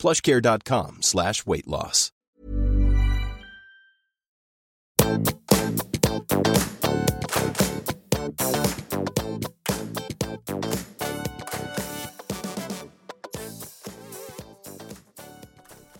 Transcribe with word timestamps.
plushcare.com 0.00 1.02
slash 1.02 1.46
weight 1.46 1.66
loss. 1.66 2.12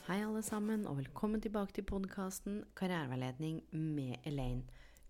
Hei, 0.06 0.24
alle 0.24 0.42
sammen, 0.42 0.86
og 0.86 0.96
velkommen 0.96 1.40
tilbake 1.40 1.72
til 1.72 1.84
podkasten 1.84 2.64
Karriereveiledning 2.76 3.62
med 3.72 4.16
Elaine. 4.24 4.62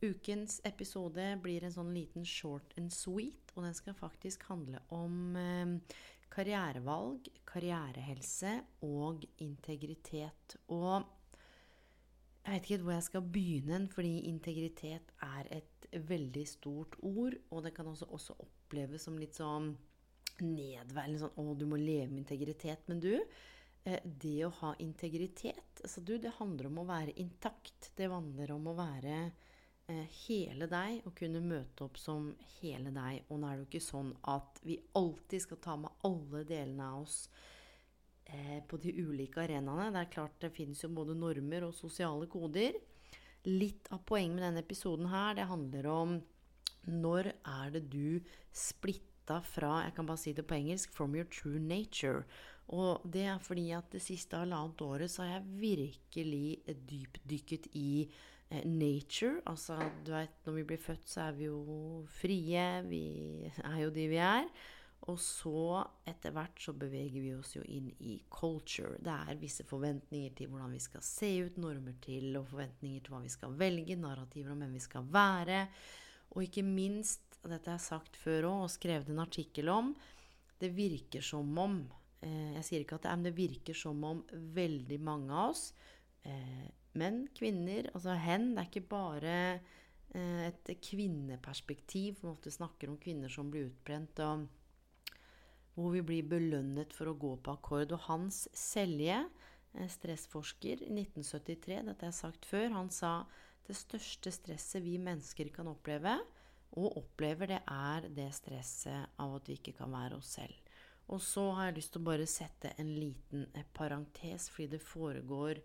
Ukens 0.02 0.60
episode 0.64 1.24
blir 1.44 1.64
en 1.64 1.72
sånn 1.74 1.90
liten 1.92 2.24
short 2.24 2.72
and 2.80 2.90
sweet, 2.92 3.52
og 3.54 3.66
den 3.66 3.74
skal 3.76 3.94
faktisk 3.94 4.46
handle 4.48 4.80
om 4.88 5.36
eh, 5.36 5.98
karrierevalg, 6.30 7.28
karrierehelse 7.48 8.54
og 8.86 9.24
integritet. 9.42 10.56
Og 10.70 11.02
jeg 12.44 12.54
vet 12.54 12.66
ikke 12.70 12.82
hvor 12.86 12.96
jeg 12.96 13.06
skal 13.08 13.30
begynne, 13.34 13.80
fordi 13.92 14.14
integritet 14.30 15.12
er 15.26 15.50
et 15.58 15.88
veldig 16.08 16.46
stort 16.48 16.96
ord, 17.02 17.36
og 17.50 17.64
det 17.64 17.74
kan 17.76 17.90
også, 17.90 18.08
også 18.08 18.36
oppleves 18.40 19.04
som 19.06 19.18
litt 19.18 19.38
sånn 19.38 19.72
nedværende 20.40 21.20
sånn 21.20 21.36
'Å, 21.36 21.56
du 21.58 21.66
må 21.68 21.76
leve 21.76 22.08
med 22.10 22.22
integritet'. 22.24 22.88
Men 22.88 23.00
du, 23.00 23.12
eh, 23.84 24.00
det 24.04 24.38
å 24.46 24.54
ha 24.62 24.74
integritet 24.78 25.82
altså 25.82 26.04
du, 26.04 26.18
Det 26.18 26.32
handler 26.38 26.66
om 26.66 26.78
å 26.78 26.86
være 26.86 27.16
intakt. 27.16 27.92
Det 27.96 28.08
handler 28.08 28.52
om 28.52 28.68
å 28.68 28.76
være 28.76 29.32
hele 30.26 30.66
deg 30.70 31.06
og 31.08 31.14
kunne 31.18 31.42
møte 31.44 31.86
opp 31.86 31.98
som 32.00 32.30
hele 32.60 32.92
deg. 32.94 33.24
Og 33.28 33.40
nå 33.40 33.48
er 33.48 33.56
det 33.56 33.64
jo 33.64 33.68
ikke 33.68 33.84
sånn 33.84 34.12
at 34.32 34.60
vi 34.66 34.78
alltid 34.98 35.44
skal 35.46 35.60
ta 35.64 35.76
med 35.80 36.04
alle 36.08 36.44
delene 36.48 36.88
av 36.88 37.04
oss 37.04 37.18
eh, 38.26 38.60
på 38.66 38.80
de 38.82 38.94
ulike 39.00 39.42
arenaene. 39.44 39.90
Det 39.94 40.04
er 40.04 40.14
klart 40.16 40.40
det 40.42 40.52
finnes 40.56 40.82
jo 40.84 40.92
både 40.96 41.18
normer 41.18 41.68
og 41.68 41.76
sosiale 41.76 42.28
koder. 42.30 42.78
Litt 43.48 43.88
av 43.94 44.04
poenget 44.08 44.36
med 44.36 44.46
denne 44.48 44.64
episoden 44.64 45.08
her, 45.12 45.36
det 45.38 45.48
handler 45.50 45.88
om 45.92 46.18
når 46.90 47.32
er 47.34 47.72
det 47.74 47.86
du 47.92 48.20
splitta 48.56 49.40
fra 49.44 49.84
Jeg 49.84 49.94
kan 49.94 50.08
bare 50.08 50.18
si 50.18 50.32
det 50.34 50.46
på 50.48 50.56
engelsk 50.56 50.92
from 50.92 51.14
your 51.14 51.28
true 51.30 51.60
nature. 51.60 52.24
Og 52.70 53.02
det 53.04 53.24
er 53.26 53.40
fordi 53.42 53.70
at 53.74 53.90
det 53.92 54.02
siste 54.02 54.38
halvannet 54.38 54.82
året 54.82 55.10
så 55.10 55.24
har 55.24 55.38
jeg 55.38 55.60
virkelig 55.60 56.76
dypdykket 56.90 57.72
i 57.78 58.04
eh, 58.06 58.39
nature. 58.64 59.40
Altså, 59.46 59.78
du 60.04 60.12
vet, 60.14 60.34
når 60.46 60.58
vi 60.58 60.66
blir 60.72 60.82
født, 60.82 61.08
så 61.08 61.28
er 61.28 61.38
vi 61.38 61.48
jo 61.48 62.04
frie. 62.20 62.66
Vi 62.88 63.04
er 63.46 63.80
jo 63.84 63.90
de 63.94 64.06
vi 64.10 64.20
er. 64.24 64.50
Og 65.08 65.16
så, 65.22 65.80
etter 66.08 66.34
hvert, 66.36 66.58
så 66.60 66.74
beveger 66.76 67.22
vi 67.24 67.32
oss 67.32 67.54
jo 67.56 67.62
inn 67.64 67.88
i 68.04 68.18
culture. 68.28 68.98
Det 69.00 69.14
er 69.14 69.38
visse 69.40 69.64
forventninger 69.68 70.34
til 70.36 70.50
hvordan 70.50 70.74
vi 70.76 70.82
skal 70.82 71.04
se 71.04 71.30
ut, 71.46 71.56
normer 71.62 71.96
til, 72.04 72.34
og 72.36 72.50
forventninger 72.50 73.06
til 73.06 73.14
hva 73.14 73.22
vi 73.24 73.32
skal 73.32 73.56
velge, 73.60 73.96
narrativer 73.96 74.52
om 74.52 74.60
hvem 74.60 74.74
vi 74.76 74.82
skal 74.84 75.08
være. 75.14 75.62
Og 76.34 76.44
ikke 76.44 76.66
minst, 76.66 77.40
dette 77.40 77.72
jeg 77.72 77.86
sagt 77.86 78.18
før 78.20 78.50
òg, 78.50 78.66
og 78.66 78.74
skrevet 78.74 79.08
en 79.08 79.24
artikkel 79.24 79.72
om, 79.72 79.94
det 80.60 80.68
virker 80.76 81.24
som 81.24 81.48
om 81.56 81.78
eh, 82.20 82.52
Jeg 82.58 82.64
sier 82.66 82.82
ikke 82.84 82.98
at 82.98 83.06
det 83.06 83.10
er, 83.10 83.16
men 83.16 83.28
det 83.30 83.38
virker 83.38 83.78
som 83.80 84.02
om 84.04 84.20
veldig 84.60 84.98
mange 85.00 85.32
av 85.32 85.54
oss, 85.54 85.70
eh, 86.28 86.68
menn, 86.98 87.24
kvinner, 87.36 87.90
altså 87.94 88.16
hen, 88.18 88.52
det 88.54 88.62
er 88.62 88.70
ikke 88.70 88.88
bare 88.90 89.36
eh, 90.14 90.48
et 90.48 90.72
kvinneperspektiv. 90.84 92.20
For 92.22 92.40
vi 92.44 92.54
snakker 92.54 92.90
om 92.90 92.98
kvinner 93.02 93.32
som 93.32 93.50
blir 93.52 93.68
utbrent, 93.70 94.22
og 94.26 94.48
hvor 95.76 95.94
vi 95.94 96.02
blir 96.04 96.26
belønnet 96.28 96.94
for 96.96 97.10
å 97.10 97.18
gå 97.18 97.36
på 97.40 97.54
akkord. 97.54 97.94
Og 97.96 98.08
Hans 98.08 98.46
Selje, 98.56 99.22
stressforsker 99.70 100.82
i 100.82 100.90
1973, 100.90 101.84
dette 101.86 102.02
har 102.02 102.10
jeg 102.10 102.18
sagt 102.18 102.48
før, 102.48 102.72
han 102.74 102.90
sa 102.90 103.20
det 103.68 103.76
største 103.78 104.32
stresset 104.34 104.82
vi 104.82 104.96
mennesker 104.98 105.52
kan 105.54 105.70
oppleve, 105.70 106.16
og 106.78 106.98
opplever, 107.00 107.50
det 107.50 107.60
er 107.66 108.08
det 108.14 108.28
stresset 108.34 109.18
av 109.18 109.36
at 109.38 109.48
vi 109.50 109.56
ikke 109.58 109.76
kan 109.78 109.90
være 109.90 110.18
oss 110.18 110.36
selv. 110.38 110.54
Og 111.10 111.22
så 111.22 111.48
har 111.56 111.68
jeg 111.68 111.80
lyst 111.80 111.92
til 111.94 112.02
å 112.02 112.06
bare 112.06 112.26
sette 112.30 112.70
en 112.78 112.90
liten 112.94 113.46
parentes, 113.74 114.46
fordi 114.52 114.76
det 114.76 114.82
foregår 114.84 115.58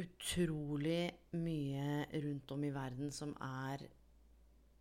utrolig 0.00 1.10
mye 1.38 2.06
rundt 2.24 2.50
om 2.54 2.64
i 2.66 2.72
verden 2.74 3.12
som 3.14 3.34
er 3.42 3.84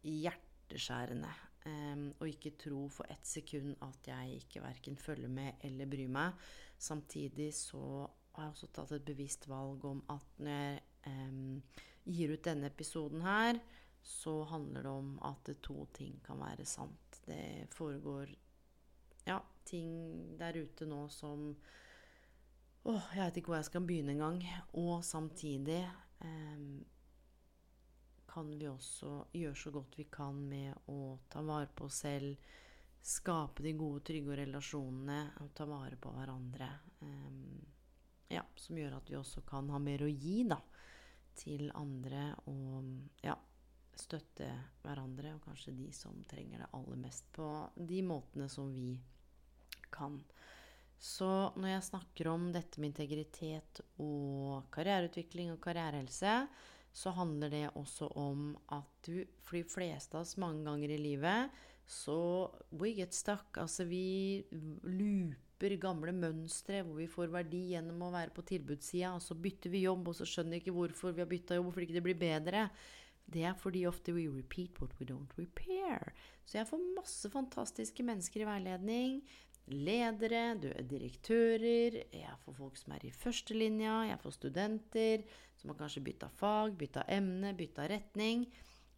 hjerteskjærende. 0.04 1.32
Um, 1.64 2.10
og 2.20 2.28
ikke 2.28 2.58
tro 2.60 2.90
for 2.92 3.08
ett 3.14 3.24
sekund 3.28 3.78
at 3.86 4.10
jeg 4.10 4.42
ikke 4.42 4.64
verken 4.66 4.98
følger 5.00 5.32
med 5.32 5.64
eller 5.64 5.88
bryr 5.88 6.12
meg. 6.12 6.42
Samtidig 6.78 7.54
så 7.56 8.04
har 8.34 8.50
jeg 8.50 8.56
også 8.56 8.70
tatt 8.76 8.92
et 8.98 9.06
bevisst 9.08 9.48
valg 9.48 9.86
om 9.88 10.02
at 10.12 10.42
når 10.44 10.60
jeg 10.60 10.82
um, 11.08 11.62
gir 12.04 12.34
ut 12.34 12.44
denne 12.44 12.68
episoden 12.68 13.24
her, 13.24 13.62
så 14.04 14.42
handler 14.50 14.84
det 14.84 14.92
om 14.92 15.14
at 15.24 15.54
to 15.64 15.86
ting 15.96 16.18
kan 16.26 16.42
være 16.42 16.66
sant. 16.68 17.22
Det 17.24 17.70
foregår 17.72 18.34
ja, 19.30 19.40
ting 19.64 20.36
der 20.40 20.60
ute 20.60 20.88
nå 20.90 21.06
som 21.14 21.54
Åh, 22.84 23.06
jeg 23.16 23.24
vet 23.24 23.38
ikke 23.40 23.54
hvor 23.54 23.62
jeg 23.62 23.70
skal 23.70 23.86
begynne 23.88 24.16
engang. 24.16 24.42
Og 24.80 25.04
samtidig 25.08 25.80
eh, 25.84 26.66
kan 28.28 28.52
vi 28.60 28.68
også 28.68 29.14
gjøre 29.36 29.60
så 29.60 29.72
godt 29.72 30.00
vi 30.00 30.08
kan 30.12 30.42
med 30.50 30.90
å 30.92 31.16
ta 31.32 31.44
vare 31.46 31.72
på 31.72 31.88
oss 31.88 32.02
selv, 32.04 32.52
skape 33.04 33.64
de 33.64 33.74
gode, 33.76 34.04
trygge 34.08 34.36
relasjonene 34.40 35.22
og 35.44 35.52
ta 35.56 35.68
vare 35.68 36.00
på 36.00 36.12
hverandre. 36.16 36.70
Eh, 37.04 38.36
ja, 38.36 38.44
som 38.56 38.78
gjør 38.80 38.98
at 39.00 39.10
vi 39.12 39.20
også 39.20 39.46
kan 39.48 39.70
ha 39.72 39.80
mer 39.80 40.04
å 40.04 40.12
gi, 40.12 40.42
da 40.50 40.60
til 41.38 41.72
andre 41.76 42.28
og 42.50 42.90
ja, 43.24 43.36
støtte 43.98 44.50
hverandre, 44.84 45.36
og 45.36 45.48
kanskje 45.48 45.76
de 45.78 45.90
som 45.96 46.18
trenger 46.30 46.64
det 46.64 46.72
aller 46.78 47.00
mest, 47.02 47.28
på 47.36 47.48
de 47.76 48.02
måtene 48.06 48.50
som 48.52 48.72
vi 48.74 48.96
kan. 49.94 50.20
Så 51.04 51.28
når 51.60 51.74
jeg 51.74 51.88
snakker 51.90 52.30
om 52.32 52.48
dette 52.56 52.80
med 52.80 52.94
integritet 52.94 53.82
og 54.00 54.70
karriereutvikling 54.72 55.52
og 55.52 55.60
karrierehelse, 55.64 56.38
så 56.94 57.12
handler 57.18 57.52
det 57.52 57.64
også 57.76 58.08
om 58.22 58.54
at 58.72 58.90
du 59.04 59.26
For 59.44 59.58
de 59.58 59.68
fleste 59.68 60.16
av 60.16 60.24
oss 60.24 60.38
mange 60.40 60.64
ganger 60.64 60.94
i 60.94 61.02
livet 61.02 61.64
så 61.86 62.50
we 62.72 62.94
get 62.96 63.14
stuck. 63.14 63.58
Altså 63.60 63.84
vi 63.84 64.44
looper 64.88 65.76
gamle 65.82 66.14
mønstre 66.16 66.82
hvor 66.84 67.00
vi 67.02 67.10
får 67.12 67.32
verdi 67.34 67.64
gjennom 67.74 68.06
å 68.08 68.14
være 68.14 68.34
på 68.36 68.46
tilbudssida, 68.48 69.14
og 69.16 69.24
så 69.24 69.36
bytter 69.36 69.74
vi 69.74 69.86
jobb, 69.86 70.08
og 70.08 70.18
så 70.18 70.28
skjønner 70.28 70.58
vi 70.58 70.64
ikke 70.64 70.76
hvorfor 70.78 71.16
vi 71.16 71.24
har 71.24 71.32
bytta 71.32 71.58
jobb, 71.58 71.70
hvorfor 71.70 71.86
ikke 71.86 71.98
det 72.00 72.06
blir 72.08 72.20
bedre. 72.20 72.68
Det 73.34 73.46
er 73.48 73.56
fordi 73.56 73.86
ofte 73.88 74.16
we 74.16 74.28
repeat 74.28 74.80
what 74.82 74.96
we 75.00 75.08
don't 75.08 75.32
repair. 75.40 76.12
Så 76.46 76.58
jeg 76.60 76.68
får 76.68 76.88
masse 76.98 77.30
fantastiske 77.32 78.04
mennesker 78.04 78.44
i 78.44 78.48
veiledning. 78.50 79.22
Ledere, 79.72 80.58
du 80.60 80.68
er 80.74 80.84
direktører, 80.84 81.96
jeg 82.12 82.36
får 82.44 82.56
folk 82.58 82.76
som 82.76 82.98
er 82.98 83.06
i 83.08 83.14
førstelinja, 83.16 84.02
jeg 84.10 84.20
får 84.20 84.36
studenter 84.36 85.24
som 85.56 85.72
har 85.72 85.80
kanskje 85.80 86.04
bytta 86.04 86.28
fag, 86.36 86.76
bytta 86.76 87.06
emne, 87.08 87.54
bytta 87.56 87.88
retning. 87.88 88.44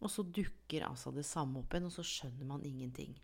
Og 0.02 0.10
så 0.12 0.26
dukker 0.26 0.88
altså 0.88 1.12
det 1.14 1.24
samme 1.24 1.62
opp 1.62 1.72
igjen, 1.72 1.86
og 1.88 1.94
så 1.94 2.04
skjønner 2.04 2.48
man 2.50 2.66
ingenting. 2.66 3.14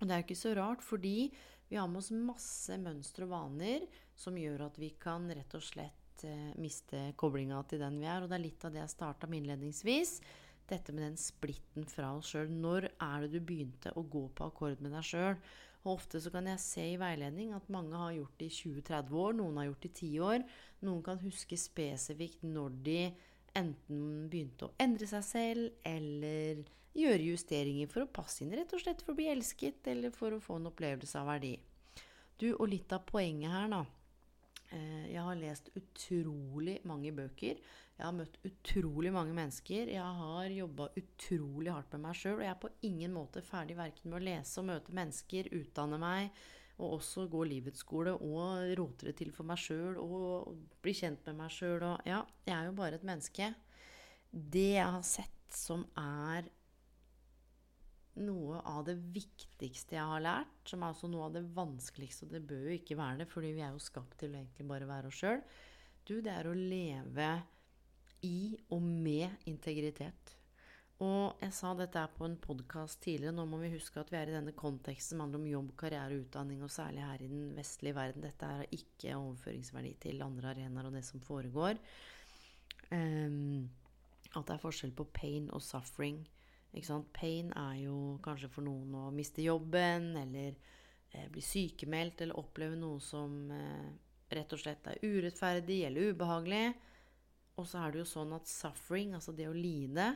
Og 0.00 0.08
det 0.08 0.14
er 0.14 0.22
jo 0.22 0.26
ikke 0.30 0.40
så 0.40 0.54
rart, 0.56 0.82
fordi 0.82 1.28
vi 1.68 1.78
har 1.78 1.86
med 1.86 2.00
oss 2.00 2.10
masse 2.16 2.78
mønstre 2.80 3.28
og 3.28 3.34
vaner 3.34 3.84
som 4.18 4.38
gjør 4.40 4.64
at 4.66 4.78
vi 4.80 4.94
kan 4.98 5.28
rett 5.30 5.52
og 5.54 5.62
slett 5.62 6.24
eh, 6.26 6.50
miste 6.58 7.10
koblinga 7.20 7.60
til 7.70 7.84
den 7.84 8.00
vi 8.00 8.08
er. 8.08 8.24
Og 8.24 8.32
det 8.32 8.40
er 8.40 8.46
litt 8.48 8.64
av 8.66 8.74
det 8.74 8.80
jeg 8.82 8.94
starta 8.96 9.28
med 9.28 9.42
innledningsvis. 9.42 10.16
Dette 10.70 10.94
med 10.96 11.04
den 11.04 11.20
splitten 11.20 11.86
fra 11.86 12.14
oss 12.16 12.32
sjøl. 12.32 12.50
Når 12.50 12.88
er 12.96 13.26
det 13.26 13.36
du 13.36 13.44
begynte 13.44 13.92
å 13.94 14.02
gå 14.02 14.24
på 14.34 14.48
akkord 14.48 14.82
med 14.82 14.96
deg 14.96 15.06
sjøl? 15.06 15.36
Og 15.84 15.94
ofte 15.94 16.20
så 16.20 16.32
kan 16.32 16.48
jeg 16.50 16.60
se 16.60 16.84
i 16.92 16.98
veiledning 17.00 17.54
at 17.56 17.70
mange 17.72 17.96
har 17.96 18.12
gjort 18.12 18.36
det 18.40 18.50
i 18.50 18.56
20-30 18.58 19.14
år, 19.22 19.36
noen 19.38 19.60
har 19.60 19.70
gjort 19.70 19.86
det 19.86 19.90
i 19.90 20.08
10 20.10 20.26
år. 20.26 20.44
Noen 20.84 21.04
kan 21.06 21.22
huske 21.22 21.56
spesifikt 21.60 22.44
når 22.44 22.76
de 22.84 22.98
enten 23.56 24.02
begynte 24.30 24.68
å 24.68 24.74
endre 24.80 25.08
seg 25.10 25.24
selv, 25.26 25.70
eller 25.86 26.60
gjøre 26.96 27.30
justeringer 27.30 27.88
for 27.90 28.04
å 28.04 28.12
passe 28.12 28.44
inn, 28.44 28.52
rett 28.54 28.72
og 28.76 28.82
slett 28.82 29.02
for 29.04 29.14
å 29.14 29.18
bli 29.18 29.30
elsket, 29.32 29.80
eller 29.90 30.12
for 30.14 30.36
å 30.36 30.42
få 30.42 30.58
en 30.60 30.68
opplevelse 30.70 31.18
av 31.18 31.30
verdi. 31.32 31.54
Du, 32.40 32.50
og 32.54 32.68
litt 32.72 32.92
av 32.92 33.04
poenget 33.08 33.52
her, 33.52 33.68
da, 33.72 33.82
jeg 34.70 35.22
har 35.26 35.38
lest 35.38 35.70
utrolig 35.78 36.78
mange 36.86 37.12
bøker. 37.14 37.58
Jeg 38.00 38.06
har 38.06 38.14
møtt 38.16 38.38
utrolig 38.48 39.10
mange 39.12 39.34
mennesker. 39.36 39.90
Jeg 39.92 40.20
har 40.20 40.52
jobba 40.54 40.86
utrolig 40.96 41.72
hardt 41.74 41.92
med 41.96 42.04
meg 42.06 42.16
sjøl. 42.16 42.38
Og 42.38 42.44
jeg 42.46 42.52
er 42.54 42.62
på 42.62 42.70
ingen 42.88 43.12
måte 43.12 43.42
ferdig 43.44 43.76
verken 43.76 44.08
med 44.08 44.20
å 44.20 44.24
lese 44.30 44.62
og 44.62 44.68
møte 44.70 44.94
mennesker, 44.96 45.50
utdanne 45.58 45.98
meg, 46.00 46.30
og 46.80 46.94
også 46.96 47.26
gå 47.28 47.42
livets 47.44 47.82
skole 47.84 48.14
og 48.16 48.70
rote 48.78 49.10
det 49.10 49.18
til 49.18 49.34
for 49.36 49.48
meg 49.50 49.60
sjøl 49.60 49.98
og 50.00 50.54
bli 50.80 50.94
kjent 50.96 51.26
med 51.28 51.42
meg 51.42 51.52
sjøl. 51.52 51.84
Ja, 52.08 52.22
jeg 52.46 52.56
er 52.56 52.70
jo 52.70 52.78
bare 52.78 52.96
et 52.96 53.04
menneske. 53.04 53.50
Det 54.30 54.70
jeg 54.78 54.86
har 54.86 55.04
sett 55.04 55.52
som 55.52 55.84
er 55.98 56.48
noe 58.22 58.60
av 58.68 58.84
det 58.88 58.96
viktigste 59.14 59.96
jeg 59.96 60.12
har 60.12 60.24
lært, 60.24 60.58
som 60.68 60.82
er 60.82 60.94
også 60.94 61.10
noe 61.10 61.28
av 61.28 61.36
det 61.36 61.44
vanskeligste, 61.56 62.26
og 62.26 62.34
det 62.36 62.42
bør 62.50 62.66
jo 62.68 62.76
ikke 62.76 62.98
være 62.98 63.22
det, 63.22 63.30
fordi 63.30 63.54
vi 63.56 63.64
er 63.66 63.72
jo 63.74 63.82
skapt 63.82 64.18
til 64.20 64.34
å 64.34 64.40
egentlig 64.40 64.68
bare 64.70 64.88
være 64.90 65.10
oss 65.10 65.22
sjøl, 65.22 65.40
du, 66.08 66.18
det 66.24 66.32
er 66.32 66.48
å 66.48 66.56
leve 66.56 67.30
i 68.26 68.56
og 68.74 68.84
med 68.84 69.48
integritet. 69.48 70.36
Og 71.00 71.40
jeg 71.40 71.54
sa 71.56 71.70
dette 71.72 72.00
på 72.12 72.26
en 72.26 72.36
podkast 72.44 72.98
tidligere. 73.00 73.32
Nå 73.32 73.46
må 73.48 73.56
vi 73.62 73.70
huske 73.72 74.02
at 74.02 74.10
vi 74.12 74.18
er 74.18 74.28
i 74.28 74.34
denne 74.34 74.52
konteksten 74.52 75.14
som 75.14 75.22
handler 75.24 75.40
om 75.40 75.46
jobb, 75.48 75.70
karriere 75.80 76.18
utdanning, 76.20 76.60
og 76.60 76.72
særlig 76.72 77.06
her 77.06 77.22
i 77.24 77.28
den 77.30 77.46
vestlige 77.56 77.96
verden. 77.96 78.26
Dette 78.26 78.50
er 78.52 78.74
ikke 78.76 79.14
overføringsverdi 79.16 79.94
til 80.02 80.20
andre 80.26 80.52
arenaer 80.52 80.90
og 80.90 80.98
det 80.98 81.06
som 81.08 81.22
foregår. 81.24 81.80
Um, 82.92 83.70
at 84.34 84.44
det 84.44 84.58
er 84.58 84.62
forskjell 84.66 84.92
på 84.98 85.08
pain 85.16 85.48
og 85.56 85.64
suffering. 85.64 86.20
Pain 87.12 87.50
er 87.56 87.80
jo 87.82 88.18
kanskje 88.22 88.50
for 88.52 88.62
noen 88.62 88.94
å 88.94 89.08
miste 89.14 89.42
jobben, 89.42 90.12
eller 90.16 90.54
eh, 91.10 91.26
bli 91.32 91.42
sykemeldt, 91.42 92.22
eller 92.22 92.38
oppleve 92.38 92.78
noe 92.78 93.00
som 93.02 93.50
eh, 93.50 93.90
rett 94.30 94.52
og 94.54 94.62
slett 94.62 94.86
er 94.86 95.02
urettferdig 95.02 95.82
eller 95.88 96.14
ubehagelig. 96.14 96.66
Og 97.58 97.66
så 97.66 97.82
er 97.82 97.92
det 97.92 98.04
jo 98.04 98.08
sånn 98.08 98.36
at 98.36 98.48
suffering, 98.48 99.16
altså 99.18 99.34
det 99.36 99.48
å 99.50 99.56
lide, 99.56 100.12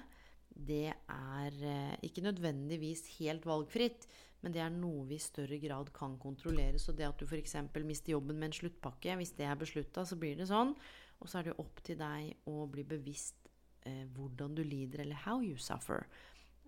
det 0.55 0.93
er 0.95 1.57
eh, 1.67 1.97
ikke 2.07 2.25
nødvendigvis 2.25 3.09
helt 3.19 3.47
valgfritt, 3.47 4.07
men 4.45 4.53
det 4.55 4.61
er 4.61 4.73
noe 4.73 5.07
vi 5.09 5.17
i 5.17 5.25
større 5.25 5.59
grad 5.59 5.91
kan 5.97 6.19
kontrollere. 6.21 6.79
Så 6.79 6.93
det 6.93 7.09
at 7.09 7.19
du 7.19 7.27
f.eks. 7.27 7.57
mister 7.83 8.15
jobben 8.15 8.39
med 8.39 8.51
en 8.53 8.59
sluttpakke, 8.61 9.17
hvis 9.19 9.35
det 9.39 9.49
er 9.49 9.59
beslutta, 9.59 10.05
så 10.07 10.19
blir 10.21 10.37
det 10.39 10.47
sånn. 10.51 10.75
Og 11.19 11.31
så 11.31 11.41
er 11.41 11.49
det 11.49 11.59
opp 11.63 11.81
til 11.87 11.99
deg 11.99 12.51
å 12.51 12.67
bli 12.71 12.85
bevisst 12.87 13.49
eh, 13.89 14.05
hvordan 14.15 14.55
du 14.55 14.63
lider, 14.63 15.03
eller 15.05 15.25
how 15.25 15.41
you 15.43 15.57
suffer. 15.59 16.07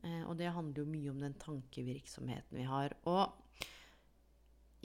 Eh, 0.05 0.23
og 0.27 0.37
det 0.39 0.53
handler 0.53 0.83
jo 0.83 0.91
mye 0.91 1.13
om 1.13 1.23
den 1.23 1.37
tankevirksomheten 1.41 2.59
vi 2.59 2.67
har. 2.69 2.95
Og 3.09 3.47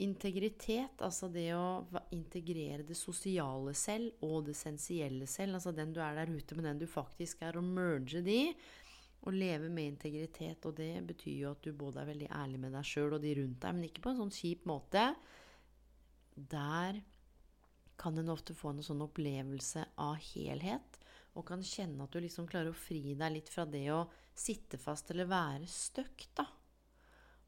integritet, 0.02 1.02
altså 1.04 1.28
det 1.30 1.50
å 1.54 1.84
integrere 2.14 2.82
det 2.86 2.96
sosiale 2.98 3.74
selv 3.78 4.24
og 4.24 4.48
det 4.48 4.56
sensielle 4.58 5.28
selv, 5.30 5.58
altså 5.58 5.74
den 5.76 5.92
du 5.94 6.00
er 6.02 6.16
der 6.18 6.32
ute 6.32 6.56
med 6.58 6.66
den 6.66 6.80
du 6.80 6.88
faktisk 6.90 7.44
er, 7.46 7.58
og 7.60 7.68
merge 7.68 8.22
de, 8.24 8.40
og 9.22 9.36
leve 9.36 9.68
med 9.70 9.92
integritet. 9.92 10.64
Og 10.66 10.74
det 10.78 10.94
betyr 11.06 11.44
jo 11.44 11.52
at 11.52 11.62
du 11.62 11.70
både 11.76 12.02
er 12.02 12.10
veldig 12.10 12.30
ærlig 12.34 12.62
med 12.64 12.74
deg 12.74 12.88
sjøl 12.88 13.16
og 13.18 13.22
de 13.22 13.36
rundt 13.38 13.62
deg, 13.62 13.76
men 13.76 13.88
ikke 13.88 14.04
på 14.04 14.12
en 14.12 14.22
sånn 14.24 14.34
kjip 14.34 14.66
måte. 14.70 15.06
Der 16.34 17.02
kan 18.00 18.18
en 18.18 18.32
ofte 18.32 18.56
få 18.56 18.72
en 18.72 18.82
sånn 18.82 19.04
opplevelse 19.04 19.84
av 20.02 20.16
helhet, 20.32 20.98
og 21.32 21.46
kan 21.48 21.62
kjenne 21.64 22.04
at 22.04 22.12
du 22.12 22.20
liksom 22.20 22.48
klarer 22.48 22.72
å 22.72 22.76
fri 22.76 23.14
deg 23.16 23.32
litt 23.32 23.48
fra 23.52 23.64
det 23.68 23.86
å 23.94 24.02
sitte 24.36 24.80
fast 24.80 25.12
eller 25.12 25.30
være 25.30 25.68
stuck, 25.70 26.26
da. 26.36 26.44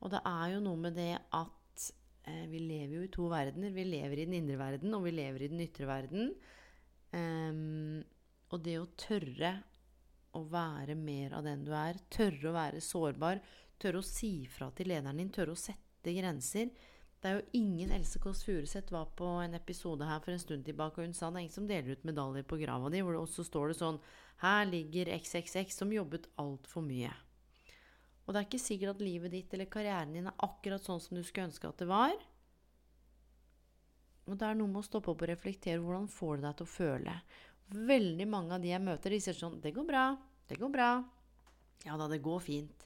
Og 0.04 0.12
det 0.12 0.20
er 0.28 0.54
jo 0.54 0.62
noe 0.64 0.80
med 0.80 0.96
det 0.98 1.12
at 1.36 1.84
eh, 2.28 2.44
vi 2.50 2.62
lever 2.64 2.96
jo 2.98 3.04
i 3.04 3.12
to 3.12 3.28
verdener. 3.32 3.72
Vi 3.72 3.84
lever 3.88 4.20
i 4.20 4.26
den 4.28 4.38
indre 4.40 4.58
verden, 4.60 4.96
og 4.96 5.04
vi 5.06 5.14
lever 5.14 5.44
i 5.44 5.50
den 5.52 5.62
ytre 5.64 5.88
verden. 5.88 6.32
Um, 7.14 8.02
og 8.52 8.64
det 8.64 8.74
å 8.80 8.90
tørre 8.98 9.52
å 10.34 10.42
være 10.50 10.96
mer 10.98 11.36
av 11.38 11.46
den 11.46 11.62
du 11.64 11.72
er, 11.76 12.00
tørre 12.12 12.50
å 12.50 12.56
være 12.56 12.82
sårbar, 12.84 13.40
tørre 13.80 14.00
å 14.00 14.06
si 14.06 14.48
fra 14.50 14.70
til 14.74 14.90
lederen 14.90 15.20
din, 15.20 15.32
tørre 15.32 15.54
å 15.54 15.60
sette 15.60 16.12
grenser 16.16 16.72
Det 17.24 17.30
er 17.30 17.38
jo 17.38 17.56
ingen 17.56 17.92
Else 17.96 18.20
Kåss 18.20 18.42
Furuseth 18.44 18.92
var 18.92 19.06
på 19.16 19.24
en 19.40 19.56
episode 19.56 20.04
her 20.04 20.18
for 20.20 20.34
en 20.34 20.42
stund 20.42 20.66
tilbake, 20.66 21.00
og 21.00 21.06
hun 21.08 21.14
sa 21.16 21.30
det 21.30 21.38
er 21.38 21.44
ingen 21.46 21.54
som 21.54 21.68
deler 21.70 21.96
ut 21.96 22.02
medaljer 22.04 22.44
på 22.44 22.58
grava 22.60 22.90
di, 22.92 23.00
hvor 23.00 23.16
det 23.16 23.22
også 23.22 23.46
står 23.48 23.70
det 23.70 23.76
sånn 23.78 24.00
her 24.42 24.66
ligger 24.68 25.08
XXX 25.14 25.78
som 25.78 25.94
jobbet 25.94 26.26
altfor 26.42 26.84
mye. 26.84 27.14
Og 28.26 28.34
det 28.34 28.42
er 28.42 28.46
ikke 28.50 28.60
sikkert 28.60 28.98
at 28.98 29.04
livet 29.06 29.32
ditt 29.32 29.56
eller 29.56 29.70
karrieren 29.72 30.12
din 30.12 30.28
er 30.28 30.44
akkurat 30.44 30.84
sånn 30.84 31.00
som 31.00 31.16
du 31.16 31.22
skulle 31.24 31.48
ønske 31.48 31.70
at 31.70 31.80
det 31.80 31.88
var. 31.88 32.12
Og 34.28 34.36
det 34.40 34.48
er 34.48 34.58
noe 34.58 34.68
med 34.74 34.82
å 34.82 34.86
stoppe 34.86 35.12
opp 35.12 35.24
og 35.24 35.30
reflektere. 35.30 35.80
Hvordan 35.80 36.10
får 36.12 36.42
det 36.42 36.46
deg 36.46 36.58
til 36.58 36.68
å 36.68 36.72
føle? 36.74 37.14
Veldig 37.92 38.26
mange 38.28 38.56
av 38.56 38.64
de 38.64 38.72
jeg 38.72 38.84
møter, 38.84 39.16
de 39.16 39.20
sier 39.20 39.36
sånn 39.36 39.60
'Det 39.60 39.72
går 39.72 39.88
bra. 39.88 40.04
Det 40.48 40.58
går 40.60 40.72
bra. 40.72 40.90
Ja 41.84 41.96
da, 41.96 42.08
det 42.08 42.20
går 42.20 42.40
fint.' 42.40 42.84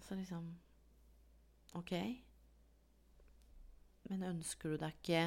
Så 0.00 0.14
liksom 0.16 0.52
Ok. 1.74 1.92
Men 4.12 4.28
ønsker 4.34 4.74
du 4.74 4.82
deg 4.82 4.98
ikke 4.98 5.22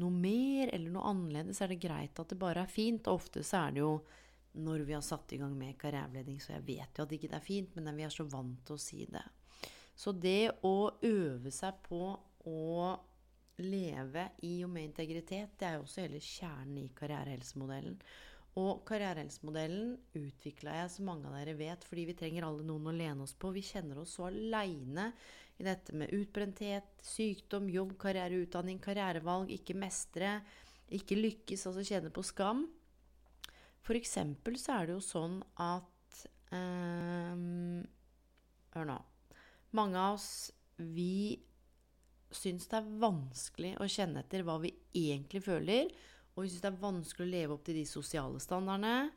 noe 0.00 0.14
mer 0.14 0.70
eller 0.72 0.94
noe 0.94 1.10
annerledes, 1.10 1.60
er 1.60 1.72
det 1.72 1.82
greit 1.82 2.20
at 2.22 2.32
det 2.32 2.38
bare 2.40 2.64
er 2.64 2.72
fint. 2.72 3.04
Og 3.10 3.20
ofte 3.20 3.42
så 3.44 3.66
er 3.66 3.76
det 3.76 3.84
jo 3.84 3.92
når 4.58 4.86
vi 4.88 4.94
har 4.96 5.04
satt 5.04 5.34
i 5.36 5.40
gang 5.40 5.52
med 5.54 5.76
karriereveiledning, 5.78 6.38
så 6.40 6.54
jeg 6.56 6.64
vet 6.66 6.96
jo 6.96 7.04
at 7.04 7.12
ikke 7.14 7.28
det 7.30 7.36
er 7.36 7.44
fint, 7.44 7.76
men 7.76 7.92
vi 7.98 8.06
er 8.06 8.14
så 8.14 8.24
vant 8.26 8.62
til 8.66 8.78
å 8.78 8.80
si 8.80 9.04
det. 9.12 9.26
Så 9.98 10.14
det 10.14 10.62
å 10.66 10.76
øve 11.04 11.52
seg 11.52 11.82
på 11.84 12.00
å 12.48 12.64
leve 13.58 14.24
i 14.46 14.54
og 14.64 14.72
med 14.72 14.88
integritet, 14.88 15.56
det 15.58 15.66
er 15.68 15.76
jo 15.76 15.84
også 15.84 16.04
hele 16.04 16.22
kjernen 16.22 16.80
i 16.80 16.88
karrierehelsemodellen. 16.96 17.98
Og 18.58 18.82
karrierehelsemodellen 18.88 19.92
utvikla 20.18 20.78
jeg, 20.80 20.92
som 20.94 21.10
mange 21.10 21.28
av 21.28 21.36
dere 21.36 21.54
vet, 21.58 21.84
fordi 21.86 22.06
vi 22.08 22.16
trenger 22.18 22.46
alle 22.46 22.66
noen 22.66 22.88
å 22.90 22.94
lene 22.94 23.26
oss 23.26 23.36
på. 23.38 23.52
Vi 23.54 23.62
kjenner 23.66 24.00
oss 24.02 24.16
så 24.16 24.30
aleine 24.30 25.12
i 25.58 25.66
dette 25.66 25.94
med 25.96 26.12
utbrenthet, 26.14 26.90
sykdom, 27.02 27.66
jobb, 27.72 27.96
karriere, 28.00 28.38
utdanning, 28.44 28.78
karrierevalg, 28.82 29.50
ikke 29.50 29.74
mestre, 29.78 30.38
ikke 30.94 31.18
lykkes, 31.18 31.66
altså 31.68 31.84
kjenne 31.86 32.12
på 32.14 32.22
skam. 32.26 32.64
For 33.82 33.98
eksempel 33.98 34.58
så 34.60 34.78
er 34.78 34.88
det 34.88 34.98
jo 34.98 35.04
sånn 35.04 35.38
at 35.64 36.22
eh, 36.54 37.86
Hør 38.74 38.84
nå. 38.84 38.98
Mange 39.76 40.00
av 40.00 40.18
oss, 40.18 40.30
vi 40.76 41.38
syns 42.34 42.68
det 42.68 42.78
er 42.78 42.90
vanskelig 43.00 43.72
å 43.80 43.88
kjenne 43.88 44.22
etter 44.22 44.44
hva 44.44 44.58
vi 44.62 44.70
egentlig 44.96 45.40
føler, 45.44 45.88
og 46.34 46.44
vi 46.44 46.52
syns 46.52 46.64
det 46.64 46.70
er 46.70 46.82
vanskelig 46.82 47.26
å 47.26 47.32
leve 47.32 47.56
opp 47.56 47.64
til 47.66 47.80
de 47.80 47.86
sosiale 47.88 48.40
standardene. 48.42 49.08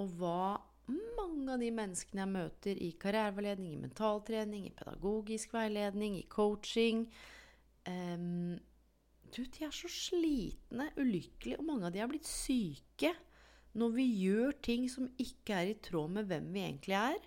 Og 0.00 0.14
hva 0.16 0.56
mange 0.88 1.54
av 1.54 1.62
de 1.62 1.70
menneskene 1.74 2.24
jeg 2.24 2.32
møter 2.32 2.82
i 2.82 2.90
karriereveiledning, 3.00 3.74
i 3.76 3.82
mentaltrening, 3.82 4.66
i 4.66 4.74
pedagogisk 4.76 5.54
veiledning, 5.56 6.18
i 6.18 6.28
coaching 6.30 7.06
um, 7.88 8.58
Du, 9.32 9.44
de 9.44 9.64
er 9.64 9.72
så 9.72 9.88
slitne, 9.88 10.90
ulykkelige, 11.00 11.58
og 11.58 11.64
mange 11.64 11.88
av 11.88 11.94
de 11.94 12.02
har 12.02 12.10
blitt 12.10 12.28
syke. 12.28 13.14
Når 13.72 13.94
vi 13.94 14.04
gjør 14.26 14.58
ting 14.60 14.88
som 14.92 15.08
ikke 15.22 15.56
er 15.56 15.70
i 15.70 15.78
tråd 15.80 16.12
med 16.18 16.28
hvem 16.28 16.50
vi 16.52 16.66
egentlig 16.66 16.98
er, 16.98 17.22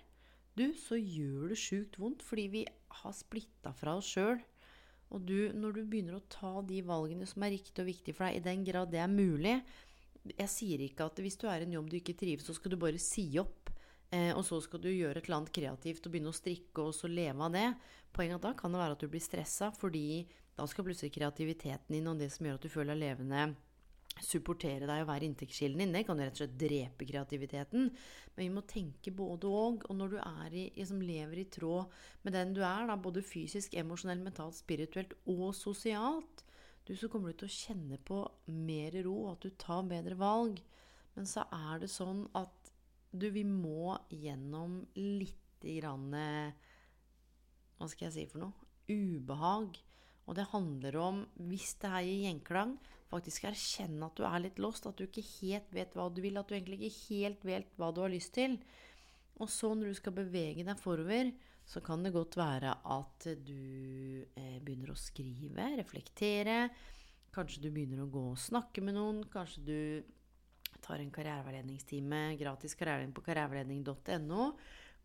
du, 0.56 0.70
så 0.78 0.96
gjør 0.96 1.50
det 1.50 1.58
sjukt 1.58 1.98
vondt 2.00 2.22
fordi 2.24 2.46
vi 2.52 2.62
har 3.02 3.16
splitta 3.16 3.74
fra 3.76 3.96
oss 3.98 4.12
sjøl. 4.14 4.38
Og 5.14 5.26
du, 5.26 5.50
når 5.54 5.76
du 5.76 5.82
begynner 5.84 6.16
å 6.18 6.28
ta 6.30 6.52
de 6.66 6.80
valgene 6.86 7.26
som 7.28 7.44
er 7.46 7.54
riktige 7.54 7.84
og 7.84 7.90
viktige 7.90 8.16
for 8.16 8.26
deg, 8.26 8.38
i 8.38 8.46
den 8.46 8.64
grad 8.66 8.90
det 8.94 9.02
er 9.02 9.10
mulig 9.10 9.58
Jeg 10.32 10.50
sier 10.52 10.82
ikke 10.86 11.06
at 11.06 11.20
hvis 11.22 11.38
du 11.40 11.46
er 11.50 11.62
i 11.62 11.68
en 11.68 11.76
jobb 11.76 11.90
du 11.92 11.98
ikke 12.00 12.16
trives, 12.18 12.46
så 12.46 12.56
skal 12.56 12.74
du 12.74 12.80
bare 12.80 13.00
si 13.02 13.28
opp. 13.42 13.70
Eh, 14.14 14.30
og 14.36 14.44
så 14.46 14.60
skal 14.62 14.80
du 14.82 14.90
gjøre 14.92 15.18
et 15.18 15.26
eller 15.26 15.40
annet 15.40 15.54
kreativt 15.54 16.04
og 16.06 16.12
begynne 16.14 16.30
å 16.30 16.36
strikke 16.36 16.84
og 16.84 16.94
så 16.94 17.10
leve 17.10 17.42
av 17.42 17.54
det. 17.54 17.68
Poenget 18.14 18.44
da 18.44 18.52
kan 18.58 18.72
det 18.72 18.80
være 18.80 18.96
at 18.96 19.02
du 19.02 19.10
blir 19.10 19.24
stressa, 19.24 19.72
fordi 19.74 20.24
da 20.56 20.66
skal 20.70 20.86
plutselig 20.86 21.12
kreativiteten 21.16 21.96
din 21.96 22.06
og 22.08 22.20
det 22.20 22.30
som 22.32 22.46
gjør 22.46 22.60
at 22.60 22.64
du 22.64 22.72
føler 22.72 22.94
deg 22.94 23.02
levende, 23.02 23.48
supportere 24.24 24.86
deg 24.88 25.02
og 25.02 25.10
være 25.10 25.26
inntektskilden 25.26 25.82
din. 25.82 25.92
Det 25.92 26.06
kan 26.08 26.16
jo 26.16 26.24
rett 26.24 26.38
og 26.38 26.40
slett 26.40 26.56
drepe 26.62 27.08
kreativiteten. 27.08 27.90
Men 28.36 28.40
vi 28.40 28.48
må 28.54 28.62
tenke 28.68 29.12
både 29.12 29.50
og. 29.50 29.84
Og 29.90 29.98
når 29.98 30.14
du 30.14 30.18
i, 30.56 30.64
liksom 30.78 31.02
lever 31.04 31.42
i 31.42 31.48
tråd 31.52 31.92
med 32.24 32.38
den 32.38 32.54
du 32.56 32.62
er, 32.62 32.86
da, 32.88 32.96
både 32.96 33.26
fysisk, 33.26 33.76
emosjonelt, 33.76 34.24
mentalt, 34.24 34.56
spirituelt 34.56 35.12
og 35.28 35.50
sosialt, 35.58 36.45
du, 36.86 36.94
så 36.96 37.10
kommer 37.10 37.32
du 37.32 37.40
til 37.40 37.50
å 37.50 37.56
kjenne 37.56 37.98
på 38.06 38.20
mer 38.54 38.94
ro, 39.06 39.16
at 39.32 39.42
du 39.42 39.50
tar 39.58 39.86
bedre 39.90 40.16
valg. 40.18 40.60
Men 41.16 41.28
så 41.28 41.46
er 41.52 41.82
det 41.82 41.90
sånn 41.90 42.26
at 42.38 42.70
du, 43.10 43.28
vi 43.32 43.44
må 43.48 43.96
gjennom 44.12 44.82
lite 44.98 45.78
grann 45.78 46.10
Hva 47.76 47.88
skal 47.88 48.08
jeg 48.08 48.14
si 48.14 48.26
for 48.30 48.44
noe? 48.44 48.66
Ubehag. 48.86 49.78
Og 50.26 50.34
det 50.36 50.48
handler 50.50 50.98
om, 50.98 51.22
hvis 51.48 51.76
det 51.82 51.90
her 51.90 52.04
gir 52.04 52.24
gjenklang, 52.26 52.76
faktisk 53.10 53.46
erkjenne 53.46 54.08
at 54.08 54.18
du 54.18 54.24
er 54.26 54.42
litt 54.42 54.58
lost, 54.62 54.88
at 54.88 54.98
du 54.98 55.06
ikke 55.06 55.24
helt 55.38 55.70
vet 55.74 55.94
hva 55.94 56.08
du 56.10 56.20
vil, 56.24 56.38
at 56.38 56.50
du 56.50 56.56
egentlig 56.56 56.80
ikke 56.88 57.04
helt 57.12 57.46
vet 57.46 57.76
hva 57.78 57.92
du 57.94 58.02
har 58.02 58.12
lyst 58.12 58.34
til. 58.34 58.58
Og 59.38 59.50
så 59.52 59.70
når 59.74 59.92
du 59.92 59.98
skal 60.00 60.16
bevege 60.16 60.66
deg 60.66 60.80
forover, 60.80 61.30
så 61.66 61.82
kan 61.82 62.04
det 62.06 62.14
godt 62.14 62.36
være 62.38 62.76
at 62.94 63.26
du 63.42 64.22
eh, 64.38 64.58
begynner 64.62 64.92
å 64.92 64.98
skrive, 64.98 65.72
reflektere. 65.80 66.60
Kanskje 67.34 67.66
du 67.66 67.72
begynner 67.74 68.04
å 68.04 68.10
gå 68.10 68.22
og 68.30 68.40
snakke 68.40 68.84
med 68.86 68.94
noen. 68.96 69.24
Kanskje 69.32 69.64
du 69.66 69.78
tar 70.84 71.02
en 71.02 71.10
karriereveiledningstime, 71.10 72.36
gratis 72.38 72.78
karriereveiledning 72.78 73.16
på 73.16 73.26
karriereveiledning.no. 73.26 74.50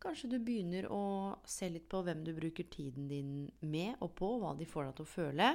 Kanskje 0.01 0.32
du 0.32 0.38
begynner 0.41 0.88
å 0.94 1.03
se 1.46 1.70
litt 1.70 1.89
på 1.89 2.01
hvem 2.06 2.24
du 2.25 2.32
bruker 2.38 2.70
tiden 2.70 3.10
din 3.10 3.34
med 3.65 3.98
og 4.01 4.15
på, 4.18 4.32
hva 4.41 4.53
de 4.58 4.70
får 4.70 4.88
deg 4.88 4.96
til 4.98 5.08
å 5.08 5.13
føle. 5.15 5.51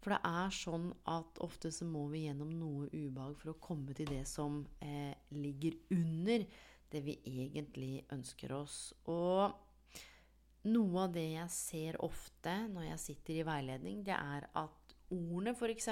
For 0.00 0.14
det 0.14 0.20
er 0.24 0.52
sånn 0.56 0.90
at 1.12 1.40
ofte 1.44 1.68
så 1.72 1.84
må 1.84 2.06
vi 2.08 2.24
gjennom 2.24 2.52
noe 2.56 2.88
ubehag 2.92 3.36
for 3.40 3.52
å 3.52 3.60
komme 3.60 3.92
til 3.96 4.08
det 4.08 4.24
som 4.28 4.62
eh, 4.80 5.12
ligger 5.36 5.76
under 5.92 6.46
det 6.90 7.02
vi 7.04 7.18
egentlig 7.28 8.06
ønsker 8.12 8.54
oss. 8.56 8.78
Og 9.12 9.52
noe 10.68 11.06
av 11.06 11.14
det 11.14 11.26
jeg 11.32 11.52
ser 11.54 11.98
ofte 12.04 12.52
når 12.72 12.90
jeg 12.90 13.02
sitter 13.04 13.40
i 13.40 13.46
veiledning, 13.48 14.02
det 14.04 14.16
er 14.16 14.46
at 14.60 14.94
ordene 15.10 15.54
f.eks. 15.56 15.88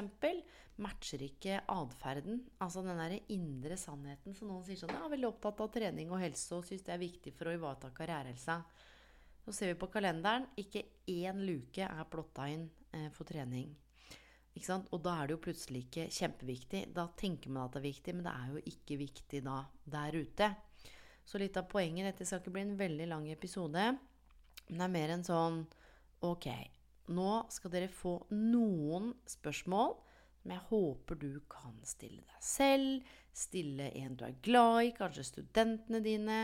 matcher 0.85 1.25
ikke 1.27 1.63
atferden. 1.73 2.43
Altså 2.63 2.85
den 2.87 3.01
der 3.01 3.17
indre 3.35 3.79
sannheten. 3.81 4.37
Så 4.37 4.47
noen 4.47 4.63
sier 4.67 4.79
sånn 4.79 4.95
Jeg 4.95 5.03
er 5.05 5.15
veldig 5.17 5.31
opptatt 5.33 5.65
av 5.65 5.73
trening 5.75 6.13
og 6.13 6.23
helse 6.23 6.55
og 6.59 6.67
syns 6.69 6.87
det 6.87 6.95
er 6.95 7.03
viktig 7.03 7.35
for 7.35 7.51
å 7.51 7.57
ivareta 7.57 7.91
karrierehelsa. 7.97 8.61
Så 9.45 9.55
ser 9.57 9.73
vi 9.73 9.81
på 9.81 9.91
kalenderen. 9.91 10.47
Ikke 10.61 10.85
én 11.09 11.43
luke 11.49 11.85
er 11.89 12.11
plotta 12.11 12.49
inn 12.53 12.69
eh, 12.93 13.09
for 13.15 13.29
trening. 13.29 13.75
Og 14.59 14.99
da 15.05 15.13
er 15.15 15.29
det 15.29 15.37
jo 15.37 15.43
plutselig 15.45 15.85
ikke 15.87 16.09
kjempeviktig. 16.11 16.81
Da 16.95 17.07
tenker 17.17 17.53
man 17.55 17.69
at 17.69 17.77
det 17.77 17.83
er 17.83 17.91
viktig, 17.91 18.15
men 18.17 18.27
det 18.27 18.35
er 18.35 18.49
jo 18.53 18.63
ikke 18.73 18.99
viktig 18.99 19.43
da 19.47 19.61
der 19.87 20.19
ute. 20.19 20.49
Så 21.29 21.39
litt 21.39 21.57
av 21.61 21.69
poenget 21.69 22.09
Dette 22.09 22.27
skal 22.27 22.41
ikke 22.41 22.55
bli 22.57 22.65
en 22.65 22.79
veldig 22.79 23.07
lang 23.11 23.27
episode, 23.31 23.85
men 24.69 24.79
det 24.79 24.87
er 24.87 24.95
mer 24.95 25.15
en 25.15 25.27
sånn 25.27 25.59
Ok, 26.27 26.49
nå 27.15 27.33
skal 27.55 27.73
dere 27.73 27.89
få 27.95 28.17
noen 28.35 29.13
spørsmål 29.31 29.93
som 30.43 30.55
jeg 30.55 30.65
håper 30.71 31.19
du 31.21 31.31
kan 31.51 31.77
stille 31.87 32.23
deg 32.25 32.43
selv, 32.43 33.13
stille 33.37 33.91
en 34.01 34.17
du 34.17 34.25
er 34.27 34.41
glad 34.43 34.81
i, 34.87 34.93
kanskje 34.97 35.27
studentene 35.29 36.01
dine. 36.03 36.39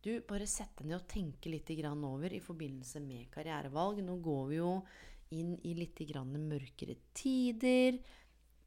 Du, 0.00 0.12
bare 0.28 0.46
sett 0.48 0.76
deg 0.78 0.88
ned 0.88 1.00
og 1.00 1.08
tenke 1.10 1.50
litt 1.50 1.72
over 1.84 2.32
i 2.32 2.40
forbindelse 2.40 3.00
med 3.02 3.28
karrierevalg. 3.34 4.00
Nå 4.04 4.16
går 4.24 4.46
vi 4.48 4.56
jo 4.60 4.72
inn 5.36 5.56
i 5.64 5.74
litt 5.74 5.98
mørkere 5.98 6.96
tider. 7.12 7.98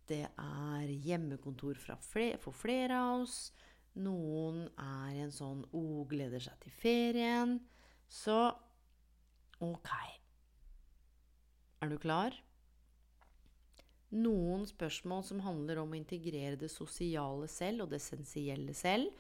Det 0.05 0.27
er 0.27 0.87
hjemmekontor 1.07 1.79
for 1.79 2.51
flere 2.51 2.99
av 2.99 3.21
oss. 3.23 3.51
Noen 3.95 4.67
er 4.77 5.23
en 5.23 5.31
sånn 5.31 5.63
'Å, 5.63 5.71
oh, 5.71 6.07
gleder 6.07 6.39
seg 6.39 6.59
til 6.59 6.71
ferien'. 6.71 7.59
Så 8.11 8.37
ok. 9.63 9.91
Er 11.81 11.91
du 11.91 11.97
klar? 12.01 12.35
Noen 14.11 14.65
spørsmål 14.67 15.23
som 15.23 15.39
handler 15.45 15.79
om 15.79 15.93
å 15.93 15.97
integrere 15.97 16.59
det 16.59 16.67
sosiale 16.73 17.47
selv 17.47 17.85
og 17.85 17.93
det 17.93 18.01
essensielle 18.01 18.75
selv. 18.75 19.13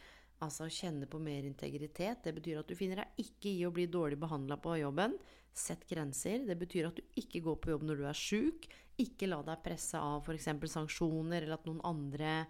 Altså 0.43 0.65
å 0.65 0.73
kjenne 0.73 1.07
på 1.07 1.21
mer 1.23 1.45
integritet. 1.47 2.25
Det 2.25 2.33
betyr 2.35 2.59
at 2.59 2.67
du 2.67 2.75
finner 2.75 2.99
deg 3.03 3.23
ikke 3.23 3.53
i 3.53 3.63
å 3.63 3.71
bli 3.71 3.85
dårlig 3.87 4.19
behandla 4.19 4.57
på 4.59 4.75
jobben. 4.81 5.15
Sett 5.55 5.85
grenser. 5.87 6.43
Det 6.47 6.57
betyr 6.59 6.89
at 6.89 6.99
du 6.99 7.21
ikke 7.21 7.43
går 7.45 7.61
på 7.61 7.71
jobb 7.71 7.87
når 7.87 8.01
du 8.01 8.05
er 8.09 8.17
sjuk. 8.17 8.67
Ikke 8.99 9.29
la 9.29 9.39
deg 9.47 9.63
presse 9.63 10.01
av 10.01 10.27
f.eks. 10.27 10.49
sanksjoner, 10.73 11.45
eller 11.45 11.55
at 11.55 11.69
noen 11.69 11.79
andre 11.87 12.41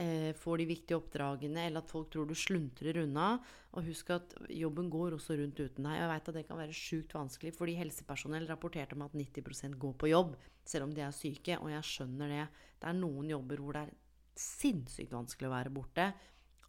eh, 0.00 0.30
får 0.36 0.60
de 0.60 0.66
viktige 0.68 0.98
oppdragene, 0.98 1.66
eller 1.66 1.82
at 1.82 1.90
folk 1.90 2.10
tror 2.12 2.28
du 2.28 2.34
sluntrer 2.38 3.00
unna. 3.02 3.34
Og 3.76 3.88
husk 3.90 4.12
at 4.14 4.34
jobben 4.54 4.88
går 4.92 5.16
også 5.16 5.36
rundt 5.40 5.60
uten 5.60 5.86
deg. 5.86 5.98
Jeg 5.98 6.10
veit 6.12 6.30
at 6.30 6.38
det 6.38 6.44
kan 6.48 6.60
være 6.60 6.76
sjukt 6.76 7.16
vanskelig, 7.16 7.54
fordi 7.56 7.76
helsepersonell 7.78 8.48
rapporterte 8.48 8.96
om 8.96 9.04
at 9.06 9.16
90% 9.18 9.78
går 9.80 9.96
på 10.00 10.12
jobb, 10.12 10.36
selv 10.68 10.88
om 10.88 10.94
de 10.94 11.04
er 11.04 11.16
syke. 11.16 11.58
Og 11.60 11.72
jeg 11.74 11.90
skjønner 11.90 12.34
det. 12.34 12.46
Det 12.78 12.90
er 12.90 13.00
noen 13.00 13.34
jobber 13.34 13.62
hvor 13.62 13.78
det 13.78 13.86
er 13.86 13.96
sinnssykt 14.38 15.14
vanskelig 15.14 15.50
å 15.50 15.56
være 15.56 15.74
borte. 15.74 16.10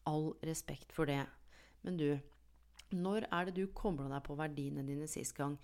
All 0.10 0.32
respekt 0.46 0.94
for 0.96 1.10
det. 1.10 1.22
Men 1.86 2.00
du, 2.00 2.10
når 2.98 3.30
er 3.30 3.50
det 3.50 3.60
du 3.60 3.76
kobla 3.78 4.10
deg 4.12 4.26
på 4.26 4.38
verdiene 4.40 4.86
dine 4.88 5.08
sist 5.08 5.38
gang? 5.38 5.56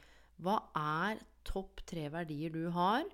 Hva 0.43 0.59
er 0.77 1.21
topp 1.47 1.81
tre 1.87 2.09
verdier 2.11 2.51
du 2.51 2.67
har 2.75 3.05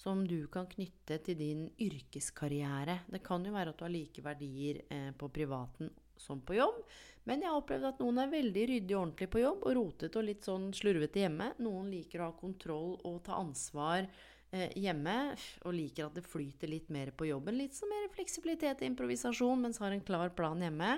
som 0.00 0.22
du 0.24 0.46
kan 0.52 0.68
knytte 0.70 1.18
til 1.26 1.36
din 1.36 1.66
yrkeskarriere? 1.80 3.02
Det 3.12 3.20
kan 3.24 3.44
jo 3.44 3.52
være 3.52 3.74
at 3.74 3.80
du 3.80 3.84
har 3.84 3.92
like 3.92 4.24
verdier 4.24 4.80
eh, 4.88 5.10
på 5.12 5.28
privaten 5.32 5.92
som 6.20 6.40
på 6.40 6.56
jobb. 6.56 6.82
Men 7.28 7.44
jeg 7.44 7.52
har 7.52 7.60
opplevd 7.60 7.88
at 7.90 8.00
noen 8.00 8.20
er 8.22 8.32
veldig 8.32 8.66
ryddig 8.70 8.96
og 8.96 9.00
ordentlig 9.02 9.28
på 9.32 9.42
jobb 9.42 9.64
og 9.68 9.74
rotete 9.76 10.20
og 10.20 10.26
litt 10.26 10.46
sånn 10.46 10.70
slurvete 10.76 11.24
hjemme. 11.24 11.50
Noen 11.60 11.90
liker 11.92 12.22
å 12.22 12.30
ha 12.30 12.36
kontroll 12.38 12.94
og 13.08 13.18
ta 13.26 13.36
ansvar 13.40 14.06
eh, 14.06 14.72
hjemme 14.80 15.18
og 15.66 15.76
liker 15.76 16.08
at 16.08 16.16
det 16.16 16.24
flyter 16.24 16.72
litt 16.72 16.88
mer 16.92 17.12
på 17.12 17.28
jobben. 17.28 17.60
Litt 17.60 17.76
som 17.76 17.92
mer 17.92 18.08
fleksibilitet 18.16 18.80
og 18.80 18.88
improvisasjon, 18.88 19.66
mens 19.66 19.82
har 19.84 19.92
en 19.92 20.04
klar 20.04 20.32
plan 20.36 20.64
hjemme. 20.64 20.96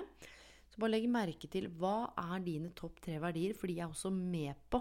Så 0.71 0.79
bare 0.81 0.95
legg 0.95 1.11
merke 1.11 1.51
til 1.51 1.67
hva 1.77 2.13
er 2.17 2.39
dine 2.41 2.71
topp 2.73 3.03
tre 3.03 3.19
verdier, 3.21 3.53
for 3.53 3.69
de 3.69 3.77
er 3.77 3.91
også 3.91 4.09
med 4.15 4.57
på, 4.73 4.79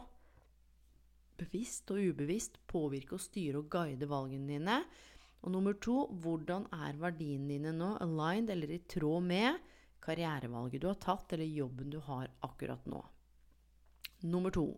bevisst 1.43 1.91
og 1.93 2.01
ubevisst, 2.01 2.59
påvirke 2.71 3.19
og 3.19 3.23
styre 3.23 3.61
og 3.61 3.71
guide 3.73 4.09
valgene 4.11 4.57
dine. 4.57 4.81
Og 5.43 5.55
nummer 5.55 5.75
to, 5.83 6.07
hvordan 6.23 6.69
er 6.73 6.99
verdiene 7.03 7.51
dine 7.51 7.75
nå 7.75 7.97
aligned 8.03 8.53
eller 8.55 8.71
i 8.77 8.83
tråd 8.89 9.27
med 9.27 9.59
karrierevalget 10.03 10.83
du 10.83 10.89
har 10.91 11.01
tatt, 11.03 11.35
eller 11.35 11.51
jobben 11.51 11.91
du 11.91 11.99
har 12.07 12.31
akkurat 12.47 12.87
nå? 12.91 13.03
Nummer 14.23 14.55
to, 14.55 14.69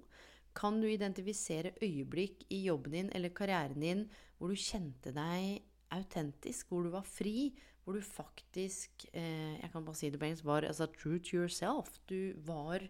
kan 0.56 0.80
du 0.80 0.88
identifisere 0.88 1.74
øyeblikk 1.82 2.46
i 2.54 2.62
jobben 2.68 2.94
din 2.94 3.12
eller 3.12 3.34
karrieren 3.34 3.82
din 3.82 4.04
hvor 4.38 4.52
du 4.52 4.58
kjente 4.58 5.12
deg 5.12 5.64
autentisk, 5.94 6.70
hvor 6.70 6.86
du 6.86 6.92
var 6.94 7.06
fri, 7.06 7.52
hvor 7.84 7.98
du 7.98 8.00
faktisk 8.00 9.04
eh, 9.12 9.60
Jeg 9.60 9.70
kan 9.72 9.84
bare 9.84 9.98
si 9.98 10.10
det 10.10 10.18
på 10.20 10.26
engelsk 10.26 10.46
var 10.48 10.64
altså, 10.64 10.86
true 10.86 11.18
to 11.18 11.36
yourself. 11.36 11.98
Du 12.08 12.32
var 12.46 12.80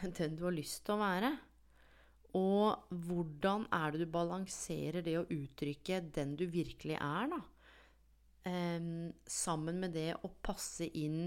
den 0.18 0.36
du 0.36 0.44
har 0.44 0.56
lyst 0.56 0.86
til 0.86 0.96
å 0.96 1.02
være. 1.02 1.34
Og 2.38 2.92
hvordan 3.06 3.66
er 3.74 3.92
det 3.92 4.04
du 4.04 4.12
balanserer 4.12 5.02
det 5.06 5.16
å 5.18 5.26
uttrykke 5.26 6.02
den 6.14 6.36
du 6.38 6.46
virkelig 6.50 6.98
er, 6.98 7.32
da? 7.32 7.40
Um, 8.40 9.10
sammen 9.28 9.82
med 9.82 9.92
det 9.92 10.14
å 10.24 10.30
passe 10.40 10.86
inn 10.96 11.26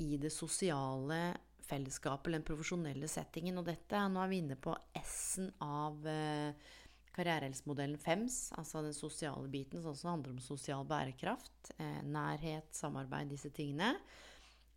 i 0.00 0.14
det 0.16 0.30
sosiale 0.32 1.34
fellesskapet 1.64 2.32
den 2.32 2.46
profesjonelle 2.46 3.08
settingen. 3.10 3.58
Og 3.60 3.68
dette, 3.68 4.00
nå 4.08 4.22
er 4.22 4.32
vi 4.32 4.40
inne 4.40 4.56
på 4.60 4.72
S-en 5.02 5.50
av 5.64 6.08
uh, 6.08 6.72
karrierehelsemodellen 7.14 7.98
FEMS, 8.00 8.38
altså 8.58 8.82
den 8.84 8.96
sosiale 8.96 9.48
biten, 9.50 9.82
som 9.82 9.92
også 9.92 10.10
handler 10.10 10.34
om 10.34 10.42
sosial 10.42 10.86
bærekraft, 10.88 11.70
eh, 11.78 12.00
nærhet, 12.02 12.72
samarbeid, 12.74 13.30
disse 13.30 13.52
tingene. 13.54 13.94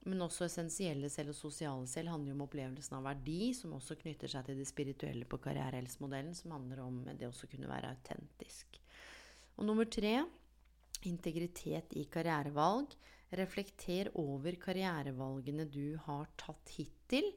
Men 0.07 0.23
også 0.23 0.45
essensielle 0.45 1.09
selv 1.11 1.33
og 1.33 1.35
sosiale 1.35 1.87
selv 1.91 2.13
handler 2.13 2.31
jo 2.31 2.37
om 2.37 2.43
opplevelsen 2.45 2.95
av 2.95 3.07
verdi, 3.09 3.51
som 3.57 3.73
også 3.75 3.97
knytter 3.99 4.31
seg 4.31 4.47
til 4.47 4.61
det 4.61 4.67
spirituelle 4.69 5.27
på 5.27 5.39
karrierehelsemodellen, 5.43 6.35
som 6.37 6.53
handler 6.55 6.79
om 6.85 7.01
det 7.09 7.27
å 7.27 7.49
kunne 7.51 7.67
være 7.67 7.91
autentisk. 7.91 8.79
Og 9.57 9.67
nummer 9.67 9.89
tre 9.91 10.21
integritet 11.07 11.93
i 11.99 12.07
karrierevalg. 12.11 12.95
Reflekter 13.37 14.07
over 14.15 14.55
karrierevalgene 14.61 15.65
du 15.67 15.97
har 16.05 16.29
tatt 16.39 16.71
hittil. 16.77 17.27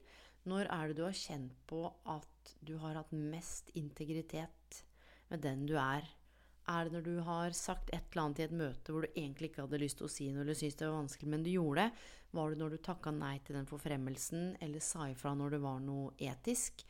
Når 0.47 0.71
er 0.71 0.89
det 0.89 1.01
du 1.01 1.05
har 1.05 1.17
kjent 1.17 1.57
på 1.69 1.83
at 2.09 2.55
du 2.65 2.77
har 2.81 3.01
hatt 3.01 3.11
mest 3.13 3.73
integritet 3.75 4.85
med 5.33 5.43
den 5.43 5.67
du 5.67 5.75
er? 5.81 6.07
Er 6.71 6.87
det 6.87 6.95
når 6.95 7.05
du 7.07 7.15
har 7.27 7.55
sagt 7.57 7.91
et 7.91 8.13
eller 8.13 8.23
annet 8.23 8.41
i 8.41 8.47
et 8.47 8.55
møte 8.55 8.93
hvor 8.93 9.05
du 9.05 9.11
egentlig 9.11 9.51
ikke 9.51 9.65
hadde 9.65 9.81
lyst 9.83 9.99
til 9.99 10.07
å 10.07 10.13
si 10.13 10.29
noe 10.31 10.45
eller 10.45 10.59
syntes 10.59 10.79
det 10.79 10.87
var 10.87 11.01
vanskelig, 11.01 11.31
men 11.33 11.45
du 11.47 11.51
gjorde 11.51 11.87
det? 11.87 12.09
Var 12.39 12.53
det 12.53 12.61
når 12.61 12.75
du 12.75 12.83
takka 12.87 13.13
nei 13.15 13.35
til 13.43 13.59
den 13.59 13.67
forfremmelsen 13.67 14.53
eller 14.63 14.85
sa 14.85 15.09
ifra 15.11 15.33
når 15.35 15.57
det 15.57 15.63
var 15.65 15.81
noe 15.83 16.13
etisk? 16.31 16.85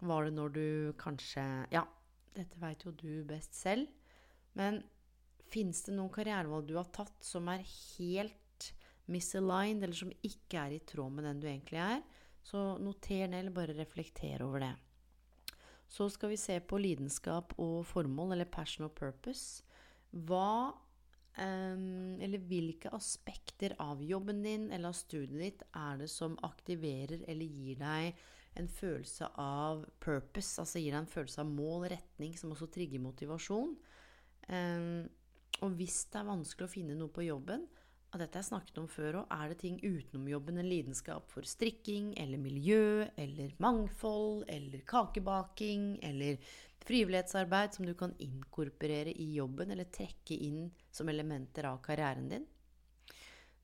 Var 0.00 0.26
det 0.26 0.34
når 0.34 0.54
du 0.56 0.66
kanskje 0.98 1.44
Ja, 1.70 1.84
dette 2.34 2.58
veit 2.62 2.86
jo 2.86 2.94
du 2.96 3.22
best 3.28 3.54
selv. 3.54 3.86
Men 4.58 4.80
fins 5.50 5.84
det 5.86 5.94
noen 5.94 6.12
karrierevalg 6.14 6.66
du 6.66 6.76
har 6.78 6.90
tatt 6.94 7.22
som 7.22 7.48
er 7.52 7.62
helt 7.66 8.70
misaligned, 9.10 9.82
eller 9.84 9.98
som 9.98 10.12
ikke 10.26 10.64
er 10.64 10.76
i 10.76 10.84
tråd 10.86 11.14
med 11.14 11.26
den 11.26 11.42
du 11.42 11.48
egentlig 11.50 11.82
er? 11.82 12.02
Så 12.46 12.78
noter 12.82 13.28
ned, 13.28 13.44
eller 13.44 13.54
bare 13.54 13.76
reflekter 13.76 14.42
over 14.46 14.64
det. 14.64 14.74
Så 15.90 16.06
skal 16.14 16.30
vi 16.30 16.38
se 16.38 16.60
på 16.62 16.78
lidenskap 16.78 17.56
og 17.58 17.82
formål, 17.90 18.36
eller 18.36 18.46
passion 18.46 18.86
og 18.86 18.94
purpose. 18.94 19.64
Hva 20.10 20.70
eller 21.40 22.42
hvilke 22.50 22.90
aspekter 22.92 23.72
av 23.80 24.02
jobben 24.04 24.42
din 24.44 24.66
eller 24.74 24.90
av 24.90 24.96
studiet 24.98 25.40
ditt 25.40 25.62
er 25.78 26.02
det 26.02 26.08
som 26.12 26.34
aktiverer 26.44 27.22
eller 27.30 27.46
gir 27.46 27.78
deg 27.80 28.18
en 28.58 28.68
følelse 28.68 29.28
av 29.38 29.84
purpose, 30.02 30.58
altså 30.60 30.82
gir 30.82 30.92
deg 30.92 31.04
en 31.04 31.12
følelse 31.12 31.40
av 31.40 31.52
mål, 31.54 31.86
retning, 31.92 32.34
som 32.36 32.50
også 32.52 32.68
trigger 32.74 33.00
motivasjon? 33.00 33.76
Og 35.60 35.78
hvis 35.78 36.00
det 36.10 36.20
er 36.20 36.28
vanskelig 36.28 36.66
å 36.66 36.72
finne 36.74 36.98
noe 36.98 37.14
på 37.14 37.24
jobben, 37.24 37.64
og 38.10 38.18
dette 38.18 38.40
jeg 38.40 38.48
snakket 38.48 38.78
om 38.82 38.88
før 38.90 39.20
òg, 39.20 39.28
er 39.30 39.52
det 39.52 39.60
ting 39.60 39.76
utenom 39.84 40.26
jobben 40.32 40.58
en 40.58 40.66
lidenskap 40.66 41.30
for 41.30 41.46
strikking 41.46 42.10
eller 42.18 42.42
miljø 42.42 43.06
eller 43.14 43.52
mangfold 43.62 44.42
eller 44.50 44.82
kakebaking 44.88 45.92
eller 46.06 46.40
frivillighetsarbeid 46.82 47.76
som 47.76 47.86
du 47.86 47.92
kan 47.94 48.16
inkorporere 48.18 49.14
i 49.14 49.28
jobben 49.36 49.70
eller 49.70 49.86
trekke 49.94 50.40
inn 50.48 50.64
som 50.90 51.12
elementer 51.12 51.68
av 51.70 51.78
karrieren 51.84 52.26
din? 52.32 52.48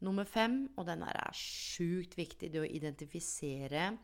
Nummer 0.07 0.29
fem, 0.29 0.67
og 0.76 0.87
den 0.87 1.03
er 1.03 1.19
sjukt 1.35 2.15
viktig, 2.19 2.53
det 2.53 2.61
å 2.61 2.69
identifisere 2.69 3.95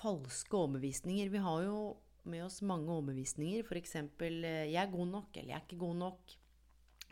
falske 0.00 0.58
overbevisninger. 0.58 1.30
Vi 1.30 1.42
har 1.44 1.64
jo 1.64 1.80
med 2.28 2.44
oss 2.44 2.60
mange 2.66 2.90
overbevisninger, 2.92 3.64
f.eks.: 3.64 3.96
eh, 3.96 4.68
'Jeg 4.68 4.82
er 4.82 4.92
god 4.92 5.08
nok', 5.08 5.36
eller 5.36 5.54
'Jeg 5.54 5.56
er 5.56 5.66
ikke 5.68 5.84
god 5.86 5.96
nok'. 5.96 6.36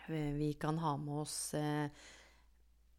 Eh, 0.08 0.32
vi 0.34 0.52
kan 0.52 0.78
ha 0.78 0.96
med 0.96 1.14
oss 1.22 1.54
eh, 1.54 1.88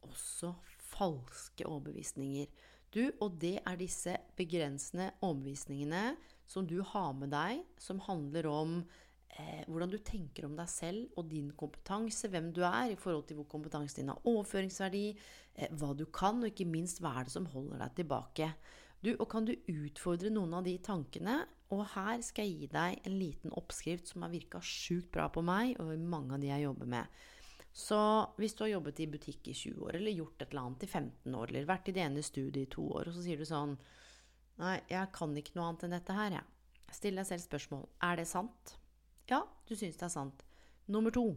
også 0.05 0.53
falske 0.89 1.67
overbevisninger. 1.67 2.49
Du, 2.89 3.03
og 3.21 3.37
det 3.41 3.59
er 3.61 3.77
disse 3.77 4.15
begrensende 4.37 5.11
overbevisningene 5.21 6.15
som 6.49 6.65
du 6.67 6.79
har 6.81 7.13
med 7.13 7.29
deg, 7.33 7.61
som 7.77 8.01
handler 8.07 8.47
om 8.49 8.79
eh, 8.79 9.61
hvordan 9.67 9.91
du 9.93 9.99
tenker 10.01 10.47
om 10.47 10.55
deg 10.57 10.71
selv 10.71 11.19
og 11.19 11.29
din 11.29 11.51
kompetanse, 11.57 12.31
hvem 12.33 12.49
du 12.55 12.63
er 12.65 12.95
i 12.95 12.97
forhold 12.97 13.27
til 13.29 13.37
hvor 13.37 13.49
kompetansen 13.51 14.01
din 14.01 14.11
har 14.13 14.25
overføringsverdi, 14.25 15.05
eh, 15.53 15.69
hva 15.77 15.93
du 15.93 16.07
kan, 16.09 16.41
og 16.41 16.49
ikke 16.49 16.69
minst 16.69 17.03
hva 17.03 17.19
er 17.19 17.29
det 17.29 17.35
som 17.35 17.49
holder 17.53 17.83
deg 17.85 18.01
tilbake. 18.01 18.51
Du, 19.05 19.13
og 19.13 19.29
kan 19.31 19.45
du 19.47 19.53
utfordre 19.71 20.33
noen 20.33 20.57
av 20.57 20.65
de 20.65 20.73
tankene? 20.83 21.43
Og 21.69 21.85
her 21.93 22.23
skal 22.25 22.49
jeg 22.49 22.63
gi 22.63 22.73
deg 22.73 23.05
en 23.05 23.19
liten 23.21 23.53
oppskrift 23.55 24.09
som 24.09 24.25
har 24.25 24.33
virka 24.33 24.59
sjukt 24.65 25.11
bra 25.13 25.29
på 25.31 25.45
meg 25.45 25.77
og 25.79 25.93
mange 26.01 26.33
av 26.33 26.41
de 26.41 26.49
jeg 26.49 26.65
jobber 26.65 26.89
med. 26.89 27.19
Så 27.75 27.99
hvis 28.39 28.55
du 28.57 28.63
har 28.65 28.73
jobbet 28.73 28.99
i 29.03 29.07
butikk 29.07 29.47
i 29.51 29.55
20 29.55 29.85
år, 29.85 29.97
eller 29.99 30.15
gjort 30.15 30.41
et 30.41 30.49
eller 30.51 30.65
annet 30.65 30.85
i 30.85 30.89
15 30.89 31.35
år, 31.35 31.51
eller 31.51 31.69
vært 31.69 31.89
i 31.91 31.95
det 31.95 32.03
ene 32.03 32.23
studiet 32.25 32.63
i 32.65 32.71
to 32.73 32.85
år, 32.89 33.09
og 33.09 33.15
så 33.15 33.25
sier 33.25 33.39
du 33.39 33.47
sånn 33.47 33.77
Nei, 34.59 34.75
jeg 34.91 35.07
kan 35.15 35.31
ikke 35.39 35.53
noe 35.55 35.69
annet 35.69 35.85
enn 35.87 35.93
dette 35.95 36.15
her, 36.17 36.33
jeg. 36.35 36.43
Ja. 36.43 36.91
Still 36.91 37.19
deg 37.21 37.27
selv 37.29 37.45
spørsmål. 37.45 37.85
Er 38.03 38.17
det 38.19 38.25
sant? 38.27 38.73
Ja, 39.29 39.43
du 39.69 39.75
syns 39.77 39.95
det 39.95 40.07
er 40.09 40.11
sant. 40.11 40.41
Nummer 40.91 41.13
to. 41.15 41.29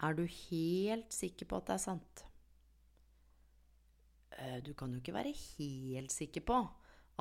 Er 0.00 0.16
du 0.16 0.22
helt 0.24 1.12
sikker 1.12 1.50
på 1.50 1.58
at 1.58 1.68
det 1.68 1.74
er 1.74 1.82
sant? 1.82 2.22
Eh, 4.38 4.58
du 4.64 4.72
kan 4.78 4.94
jo 4.94 5.02
ikke 5.02 5.14
være 5.18 5.34
helt 5.36 6.14
sikker 6.14 6.46
på 6.48 6.62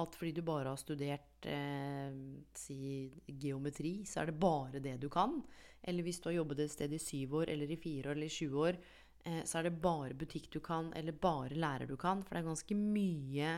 at 0.01 0.15
fordi 0.17 0.33
du 0.37 0.41
bare 0.45 0.71
har 0.71 0.79
studert 0.79 1.47
eh, 1.49 2.15
si 2.57 3.09
geometri, 3.27 4.01
så 4.07 4.21
er 4.21 4.31
det 4.31 4.39
bare 4.41 4.81
det 4.83 4.97
du 5.01 5.09
kan. 5.11 5.39
Eller 5.81 6.05
hvis 6.05 6.21
du 6.21 6.29
har 6.29 6.39
jobbet 6.39 6.63
et 6.65 6.73
sted 6.73 6.93
i 6.93 7.01
syv 7.01 7.39
år, 7.41 7.51
eller 7.53 7.71
i 7.71 7.79
fire 7.79 8.11
år, 8.11 8.19
eller 8.19 8.29
i 8.29 8.35
sju 8.35 8.57
år, 8.65 8.79
eh, 9.25 9.41
så 9.47 9.59
er 9.59 9.69
det 9.69 9.81
bare 9.81 10.17
butikk 10.17 10.51
du 10.53 10.59
kan, 10.63 10.91
eller 10.97 11.17
bare 11.17 11.57
lærer 11.57 11.89
du 11.89 11.97
kan. 11.97 12.21
For 12.25 12.35
det 12.35 12.43
er 12.43 12.51
ganske 12.51 12.77
mye 12.77 13.55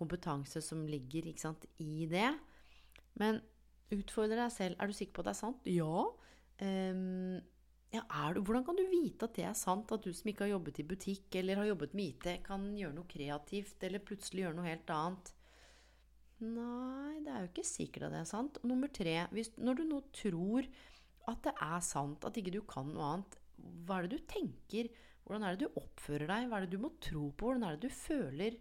kompetanse 0.00 0.62
som 0.64 0.86
ligger 0.88 1.30
sant, 1.38 1.66
i 1.78 2.06
det. 2.10 2.32
Men 3.20 3.40
utfordre 3.94 4.38
deg 4.38 4.52
selv. 4.54 4.78
Er 4.78 4.90
du 4.90 4.96
sikker 4.96 5.16
på 5.16 5.24
at 5.24 5.30
det 5.30 5.34
er 5.36 5.42
sant? 5.44 5.70
Ja. 5.70 6.04
Um, 6.60 7.40
ja, 7.90 8.04
du, 8.34 8.38
hvordan 8.46 8.64
kan 8.66 8.78
du 8.78 8.84
vite 8.86 9.26
at 9.26 9.34
det 9.34 9.44
er 9.48 9.56
sant? 9.58 9.90
At 9.90 10.04
du 10.06 10.12
som 10.14 10.30
ikke 10.30 10.46
har 10.46 10.54
jobbet 10.54 10.78
i 10.78 10.86
butikk 10.86 11.34
eller 11.40 11.58
har 11.58 11.72
jobbet 11.72 11.96
med 11.98 12.14
IT, 12.14 12.28
kan 12.46 12.68
gjøre 12.78 12.94
noe 12.94 13.10
kreativt 13.10 13.82
eller 13.86 14.04
plutselig 14.04 14.44
gjøre 14.44 14.58
noe 14.58 14.68
helt 14.68 14.92
annet? 14.94 15.32
Nei, 16.40 17.20
det 17.20 17.32
er 17.32 17.42
jo 17.44 17.50
ikke 17.50 17.66
sikkert 17.68 18.06
at 18.08 18.14
det 18.14 18.22
er 18.22 18.30
sant. 18.30 18.58
Nummer 18.64 18.88
tre, 18.88 19.18
hvis, 19.34 19.52
når 19.60 19.80
du 19.80 19.84
nå 19.90 20.00
tror 20.16 20.68
at 21.28 21.42
det 21.44 21.52
er 21.66 21.82
sant, 21.84 22.24
at 22.24 22.38
ikke 22.40 22.54
du 22.54 22.62
kan 22.68 22.88
noe 22.88 23.10
annet, 23.12 23.36
hva 23.84 23.98
er 23.98 24.08
det 24.08 24.16
du 24.16 24.30
tenker? 24.30 24.88
Hvordan 25.26 25.44
er 25.44 25.56
det 25.56 25.68
du 25.68 25.80
oppfører 25.82 26.30
deg? 26.30 26.48
Hva 26.48 26.58
er 26.58 26.66
det 26.66 26.72
du 26.72 26.82
må 26.82 26.94
tro 27.04 27.26
på? 27.28 27.50
Hvordan 27.50 27.66
er 27.68 27.76
det 27.76 27.90
du 27.90 27.94
føler? 27.94 28.56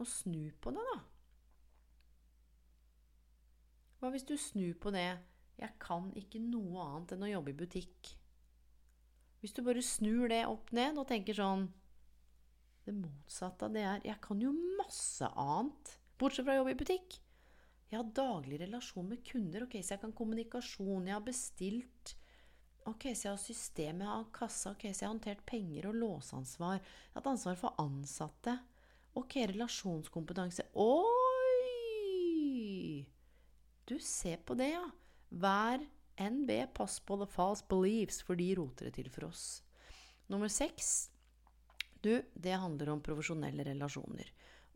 Og 0.00 0.08
snu 0.08 0.50
på 0.60 0.72
det, 0.74 0.82
da. 0.90 0.98
Hva 4.00 4.10
hvis 4.14 4.24
du 4.24 4.32
snur 4.40 4.74
på 4.80 4.90
det 4.94 5.20
'Jeg 5.60 5.76
kan 5.78 6.08
ikke 6.16 6.40
noe 6.40 6.80
annet 6.80 7.12
enn 7.12 7.24
å 7.26 7.28
jobbe 7.34 7.52
i 7.52 7.58
butikk'? 7.58 8.14
Hvis 9.40 9.52
du 9.52 9.60
bare 9.62 9.82
snur 9.84 10.28
det 10.32 10.46
opp 10.48 10.72
ned 10.72 10.96
og 10.96 11.08
tenker 11.08 11.36
sånn 11.36 11.68
Det 12.86 12.94
motsatte 12.96 13.68
av 13.68 13.74
det 13.76 13.84
er 13.84 14.00
'Jeg 14.00 14.20
kan 14.24 14.40
jo 14.40 14.52
masse 14.80 15.28
annet'. 15.36 15.99
Bortsett 16.20 16.44
fra 16.44 16.54
å 16.54 16.60
jobbe 16.60 16.74
i 16.74 16.80
butikk. 16.80 17.16
Jeg 17.90 17.98
har 17.98 18.10
daglig 18.14 18.60
relasjon 18.60 19.08
med 19.08 19.24
kunder. 19.26 19.64
Ok, 19.66 19.74
Så 19.82 19.94
jeg 19.94 20.02
kan 20.02 20.12
kommunikasjon. 20.12 21.06
Jeg 21.08 21.16
har 21.16 21.24
bestilt. 21.26 22.14
Ok, 22.86 23.02
Så 23.14 23.24
jeg 23.26 23.32
har 23.32 23.38
system, 23.38 24.00
jeg 24.00 24.08
har 24.08 24.26
kassa. 24.32 24.70
Ok, 24.70 24.82
Så 24.92 25.02
jeg 25.02 25.08
har 25.08 25.14
håndtert 25.14 25.46
penger 25.46 25.86
og 25.88 25.94
låseansvar. 25.94 26.76
Jeg 26.78 26.82
har 27.14 27.20
hatt 27.20 27.32
ansvar 27.32 27.56
for 27.56 27.74
ansatte. 27.78 28.58
Ok, 29.14 29.36
relasjonskompetanse. 29.50 30.62
Oi! 30.74 31.20
Du, 33.86 33.98
ser 33.98 34.36
på 34.46 34.54
det, 34.54 34.70
ja. 34.76 34.90
Vær 35.30 35.82
NB, 36.20 36.74
pass 36.74 37.00
på 37.00 37.16
the 37.18 37.26
false 37.26 37.64
beliefs, 37.66 38.22
for 38.22 38.36
de 38.36 38.54
roter 38.54 38.84
det 38.86 38.94
til 39.00 39.10
for 39.10 39.24
oss. 39.32 39.62
Nummer 40.28 40.48
seks. 40.48 41.10
Du, 42.00 42.22
det 42.34 42.52
handler 42.52 42.88
om 42.92 43.02
profesjonelle 43.02 43.64
relasjoner. 43.66 44.30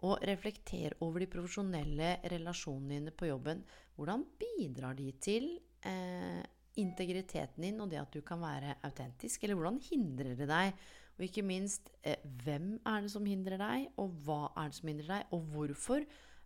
Og 0.05 0.19
reflekter 0.29 0.97
over 1.05 1.23
de 1.23 1.31
profesjonelle 1.33 2.17
relasjonene 2.33 2.99
dine 2.99 3.15
på 3.15 3.31
jobben. 3.31 3.63
Hvordan 3.97 4.27
bidrar 4.41 4.97
de 4.99 5.09
til 5.23 5.49
eh, 5.87 6.43
integriteten 6.81 7.65
din 7.65 7.81
og 7.81 7.89
det 7.93 8.03
at 8.03 8.13
du 8.13 8.21
kan 8.27 8.43
være 8.43 8.77
autentisk? 8.85 9.45
Eller 9.45 9.57
hvordan 9.57 9.81
hindrer 9.87 10.35
det 10.37 10.51
deg? 10.51 10.85
Og 11.15 11.27
ikke 11.29 11.45
minst, 11.47 11.93
eh, 12.03 12.21
hvem 12.45 12.75
er 12.85 13.05
det 13.05 13.13
som 13.15 13.27
hindrer 13.27 13.61
deg? 13.61 13.87
Og 14.03 14.17
hva 14.27 14.41
er 14.61 14.71
det 14.71 14.79
som 14.81 14.91
hindrer 14.91 15.13
deg? 15.15 15.37
Og 15.37 15.47
hvorfor? 15.55 16.05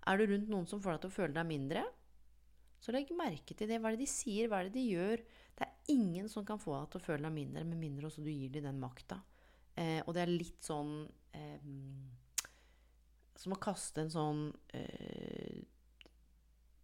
Er 0.09 0.19
du 0.19 0.29
rundt 0.29 0.53
noen 0.53 0.69
som 0.69 0.83
får 0.85 0.95
deg 0.95 1.03
til 1.03 1.11
å 1.11 1.17
føle 1.19 1.37
deg 1.37 1.49
mindre? 1.49 1.87
Så 2.79 2.95
legg 2.95 3.11
merke 3.17 3.57
til 3.57 3.71
det. 3.71 3.81
Hva 3.81 3.91
er 3.91 3.99
det 3.99 4.05
de 4.05 4.13
sier? 4.13 4.47
Hva 4.47 4.61
er 4.61 4.69
det 4.69 4.77
de 4.77 4.87
gjør? 4.93 5.25
Det 5.59 5.67
er 5.67 5.95
ingen 5.97 6.29
som 6.31 6.47
kan 6.47 6.61
få 6.63 6.77
deg 6.77 6.93
til 6.93 7.01
å 7.01 7.07
føle 7.09 7.27
deg 7.27 7.35
mindre, 7.35 7.65
med 7.67 7.81
mindre 7.81 8.07
også 8.07 8.23
du 8.23 8.31
gir 8.31 8.53
dem 8.55 8.69
den 8.69 8.79
makta. 8.83 9.19
Eh, 9.79 9.99
og 10.05 10.15
det 10.15 10.23
er 10.23 10.31
litt 10.31 10.63
sånn 10.63 10.93
eh, 11.35 11.65
som 13.39 13.55
å 13.55 13.61
kaste 13.63 14.03
en 14.03 14.11
sånn 14.11 14.41
eh, 14.75 15.61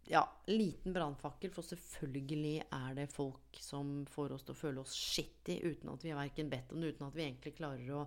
ja, 0.07 0.23
liten 0.47 0.93
brannfakkel, 0.93 1.51
for 1.51 1.65
selvfølgelig 1.65 2.55
er 2.63 2.97
det 2.99 3.07
folk 3.11 3.59
som 3.59 4.03
får 4.11 4.35
oss 4.35 4.45
til 4.45 4.55
å 4.55 4.59
føle 4.59 4.83
oss 4.83 4.95
skittig 4.95 5.59
uten 5.65 5.91
at 5.91 6.05
vi 6.05 6.13
har 6.13 6.21
verken 6.21 6.51
bedt 6.51 6.71
om 6.71 6.81
det, 6.81 6.93
uten 6.93 7.07
at 7.07 7.17
vi 7.17 7.25
egentlig 7.25 7.55
klarer 7.57 7.89
å 7.97 8.05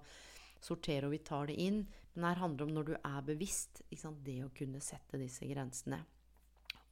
sortere 0.65 1.09
og 1.09 1.15
vi 1.17 1.25
tar 1.27 1.51
det 1.51 1.59
inn. 1.61 1.83
Men 2.15 2.31
her 2.31 2.41
handler 2.43 2.59
det 2.59 2.69
om 2.69 2.77
når 2.79 2.89
du 2.89 2.95
er 2.97 3.27
bevisst, 3.27 3.83
det 3.91 4.39
å 4.45 4.55
kunne 4.55 4.81
sette 4.83 5.21
disse 5.21 5.47
grensene. 5.51 6.01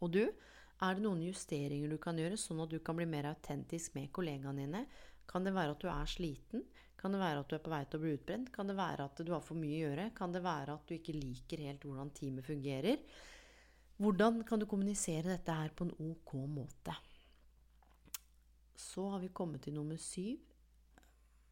Og 0.04 0.12
du, 0.12 0.24
er 0.26 0.96
det 0.96 1.06
noen 1.06 1.22
justeringer 1.24 1.94
du 1.94 1.96
kan 2.02 2.18
gjøre, 2.20 2.36
sånn 2.36 2.60
at 2.66 2.74
du 2.74 2.80
kan 2.84 2.98
bli 2.98 3.06
mer 3.08 3.30
autentisk 3.30 3.96
med 3.96 4.12
kollegaene 4.14 4.66
dine? 4.66 4.84
Kan 5.26 5.46
det 5.46 5.54
være 5.56 5.72
at 5.72 5.82
du 5.82 5.88
er 5.90 6.10
sliten? 6.10 6.66
Kan 6.96 7.12
det 7.12 7.20
være 7.20 7.42
at 7.42 7.50
du 7.50 7.56
er 7.56 7.62
på 7.64 7.72
vei 7.72 7.82
til 7.84 7.98
å 7.98 8.02
bli 8.02 8.14
utbrent? 8.16 8.52
Kan 8.54 8.70
det 8.70 8.76
være 8.78 9.06
at 9.06 9.20
du 9.20 9.32
har 9.34 9.44
for 9.44 9.58
mye 9.60 9.76
å 9.76 9.82
gjøre? 9.90 10.10
Kan 10.16 10.32
det 10.32 10.44
være 10.44 10.76
at 10.78 10.86
du 10.88 10.96
ikke 10.96 11.16
liker 11.16 11.64
helt 11.66 11.84
hvordan 11.84 12.12
teamet 12.16 12.46
fungerer? 12.46 13.02
Hvordan 14.00 14.42
kan 14.48 14.60
du 14.60 14.66
kommunisere 14.68 15.30
dette 15.30 15.56
her 15.56 15.72
på 15.76 15.86
en 15.86 15.94
ok 16.10 16.34
måte? 16.52 16.96
Så 18.76 19.06
har 19.12 19.22
vi 19.22 19.32
kommet 19.32 19.64
til 19.64 19.76
nummer 19.76 20.00
syv. 20.00 20.40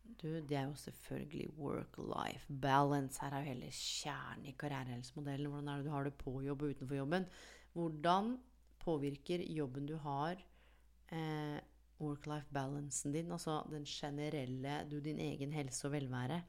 Du, 0.04 0.28
det 0.28 0.56
er 0.56 0.66
jo 0.68 0.76
selvfølgelig 0.76 1.54
work-life 1.56 2.52
balance. 2.60 3.20
Her 3.20 3.32
er 3.32 3.44
jo 3.44 3.52
hele 3.54 3.70
kjernen 3.72 4.48
i 4.50 4.56
karrierehelsemodellen. 4.60 5.48
Hvordan 5.48 5.70
er 5.72 5.80
det 5.80 5.88
du 5.88 5.94
har 5.94 6.04
det 6.04 6.16
på 6.20 6.34
jobb 6.44 6.64
og 6.66 6.74
utenfor 6.74 7.00
jobben? 7.00 7.28
Hvordan 7.72 8.34
påvirker 8.84 9.44
jobben 9.48 9.86
du 9.88 9.96
har, 9.96 10.36
eh, 11.08 11.60
work-life-balancen 12.02 13.14
din, 13.14 13.32
altså 13.32 13.60
den 13.70 13.86
generelle, 13.88 14.82
du, 14.90 14.98
din 15.04 15.20
egen 15.22 15.54
helse 15.54 15.86
og 15.88 15.94
velvære. 15.94 16.40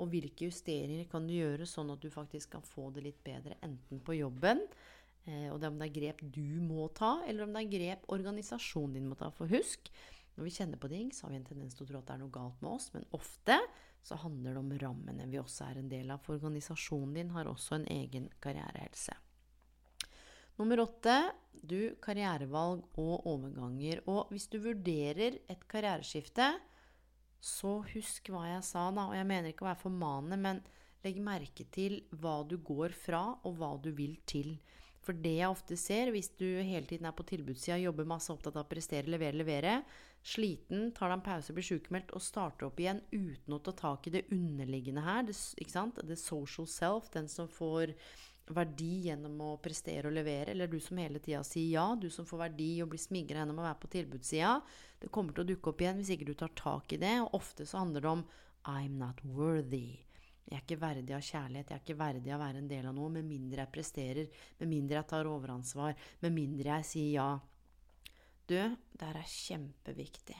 Og 0.00 0.08
hvilke 0.12 0.48
justeringer 0.48 1.08
kan 1.10 1.26
du 1.28 1.34
gjøre 1.34 1.68
sånn 1.68 1.92
at 1.92 2.00
du 2.00 2.08
faktisk 2.12 2.54
kan 2.54 2.64
få 2.64 2.88
det 2.96 3.04
litt 3.04 3.20
bedre, 3.26 3.58
enten 3.64 4.00
på 4.04 4.16
jobben, 4.16 4.62
eh, 5.26 5.48
og 5.52 5.60
det 5.60 5.68
er 5.68 5.74
om 5.74 5.80
det 5.82 5.90
er 5.90 5.96
grep 5.98 6.24
du 6.32 6.48
må 6.64 6.88
ta, 6.96 7.18
eller 7.28 7.46
om 7.46 7.54
det 7.54 7.64
er 7.64 7.72
grep 7.76 8.08
organisasjonen 8.14 8.96
din 8.96 9.10
må 9.10 9.18
ta. 9.20 9.28
For 9.36 9.50
husk, 9.52 9.92
når 10.36 10.48
vi 10.48 10.54
kjenner 10.56 10.80
på 10.80 10.90
ting, 10.92 11.12
så 11.12 11.26
har 11.26 11.34
vi 11.34 11.42
en 11.42 11.50
tendens 11.50 11.76
til 11.76 11.84
å 11.84 11.90
tro 11.90 12.00
at 12.00 12.08
det 12.08 12.16
er 12.16 12.22
noe 12.24 12.32
galt 12.32 12.62
med 12.64 12.72
oss, 12.72 12.88
men 12.94 13.08
ofte 13.12 13.58
så 14.02 14.16
handler 14.18 14.56
det 14.56 14.62
om 14.62 14.72
rammene 14.80 15.28
vi 15.30 15.38
også 15.38 15.68
er 15.68 15.82
en 15.82 15.90
del 15.92 16.10
av. 16.10 16.22
For 16.24 16.38
organisasjonen 16.38 17.14
din 17.20 17.36
har 17.36 17.50
også 17.50 17.76
en 17.78 17.90
egen 17.92 18.30
karrierehelse. 18.42 19.14
Nummer 20.60 20.84
åtte 20.84 21.16
du 21.62 21.94
karrierevalg 22.02 22.84
og 22.98 23.26
overganger. 23.30 24.02
Og 24.10 24.30
hvis 24.32 24.48
du 24.50 24.58
vurderer 24.62 25.38
et 25.50 25.66
karriereskifte, 25.70 26.50
så 27.42 27.78
husk 27.94 28.30
hva 28.30 28.46
jeg 28.50 28.66
sa, 28.66 28.86
da. 28.94 29.08
Og 29.08 29.16
jeg 29.18 29.28
mener 29.28 29.50
ikke 29.50 29.66
å 29.66 29.70
være 29.70 29.84
formanende, 29.84 30.38
men 30.38 30.62
legg 31.02 31.18
merke 31.22 31.66
til 31.74 32.00
hva 32.22 32.42
du 32.46 32.58
går 32.62 32.94
fra, 32.94 33.24
og 33.42 33.58
hva 33.58 33.74
du 33.82 33.90
vil 33.96 34.16
til. 34.28 34.54
For 35.02 35.18
det 35.18 35.34
jeg 35.40 35.50
ofte 35.50 35.76
ser, 35.78 36.12
hvis 36.14 36.30
du 36.38 36.46
hele 36.46 36.86
tiden 36.86 37.08
er 37.08 37.14
på 37.18 37.26
tilbudssida, 37.26 37.80
jobber 37.82 38.06
masse 38.06 38.30
opptatt 38.30 38.54
av 38.54 38.68
å 38.68 38.70
prestere, 38.70 39.10
levere, 39.10 39.34
levere, 39.40 39.80
sliten, 40.22 40.92
tar 40.94 41.10
deg 41.10 41.16
en 41.16 41.24
pause, 41.26 41.54
blir 41.56 41.66
sykemeldt 41.66 42.12
og 42.14 42.22
starter 42.22 42.68
opp 42.68 42.78
igjen 42.78 43.00
uten 43.10 43.56
å 43.56 43.58
ta 43.66 43.74
tak 43.74 44.06
i 44.06 44.12
det 44.14 44.28
underliggende 44.30 45.02
her, 45.02 45.24
det, 45.26 45.34
ikke 45.58 45.74
sant? 45.74 45.98
the 46.06 46.14
social 46.18 46.68
self, 46.70 47.10
den 47.10 47.26
som 47.26 47.50
får 47.50 47.96
verdi 48.56 49.08
gjennom 49.08 49.40
å 49.44 49.50
prestere 49.62 50.08
og 50.08 50.14
levere, 50.16 50.52
eller 50.52 50.70
du 50.70 50.78
som 50.82 51.00
hele 51.00 51.20
tida 51.22 51.42
sier 51.46 51.70
ja, 51.74 51.86
du 51.98 52.08
som 52.12 52.26
får 52.28 52.44
verdi 52.46 52.70
og 52.84 52.92
blir 52.92 53.02
smigra 53.02 53.42
gjennom 53.42 53.60
å 53.62 53.66
være 53.66 53.80
på 53.82 53.90
tilbudssida, 53.96 54.54
det 55.02 55.10
kommer 55.14 55.34
til 55.34 55.44
å 55.44 55.50
dukke 55.50 55.72
opp 55.72 55.82
igjen 55.82 56.00
hvis 56.00 56.12
ikke 56.14 56.30
du 56.30 56.34
tar 56.38 56.54
tak 56.58 56.94
i 56.94 57.00
det. 57.02 57.16
Og 57.24 57.36
ofte 57.40 57.66
så 57.68 57.82
handler 57.82 58.04
det 58.04 58.12
om 58.12 58.24
I'm 58.70 58.98
not 59.00 59.22
worthy. 59.24 60.02
Jeg 60.46 60.58
er 60.58 60.64
ikke 60.66 60.82
verdig 60.82 61.14
av 61.16 61.24
kjærlighet, 61.24 61.70
jeg 61.70 61.78
er 61.78 61.84
ikke 61.86 61.98
verdig 61.98 62.32
av 62.32 62.38
å 62.40 62.44
være 62.44 62.60
en 62.60 62.70
del 62.70 62.86
av 62.90 62.94
noe 62.96 63.10
med 63.14 63.24
mindre 63.24 63.64
jeg 63.64 63.72
presterer, 63.72 64.44
med 64.60 64.70
mindre 64.70 64.98
jeg 64.98 65.08
tar 65.14 65.30
overansvar, 65.30 65.94
med 66.20 66.34
mindre 66.34 66.76
jeg 66.76 66.88
sier 66.90 67.12
ja. 67.16 67.28
Du, 68.50 68.58
det 68.58 69.06
her 69.06 69.20
er 69.20 69.32
kjempeviktig. 69.32 70.38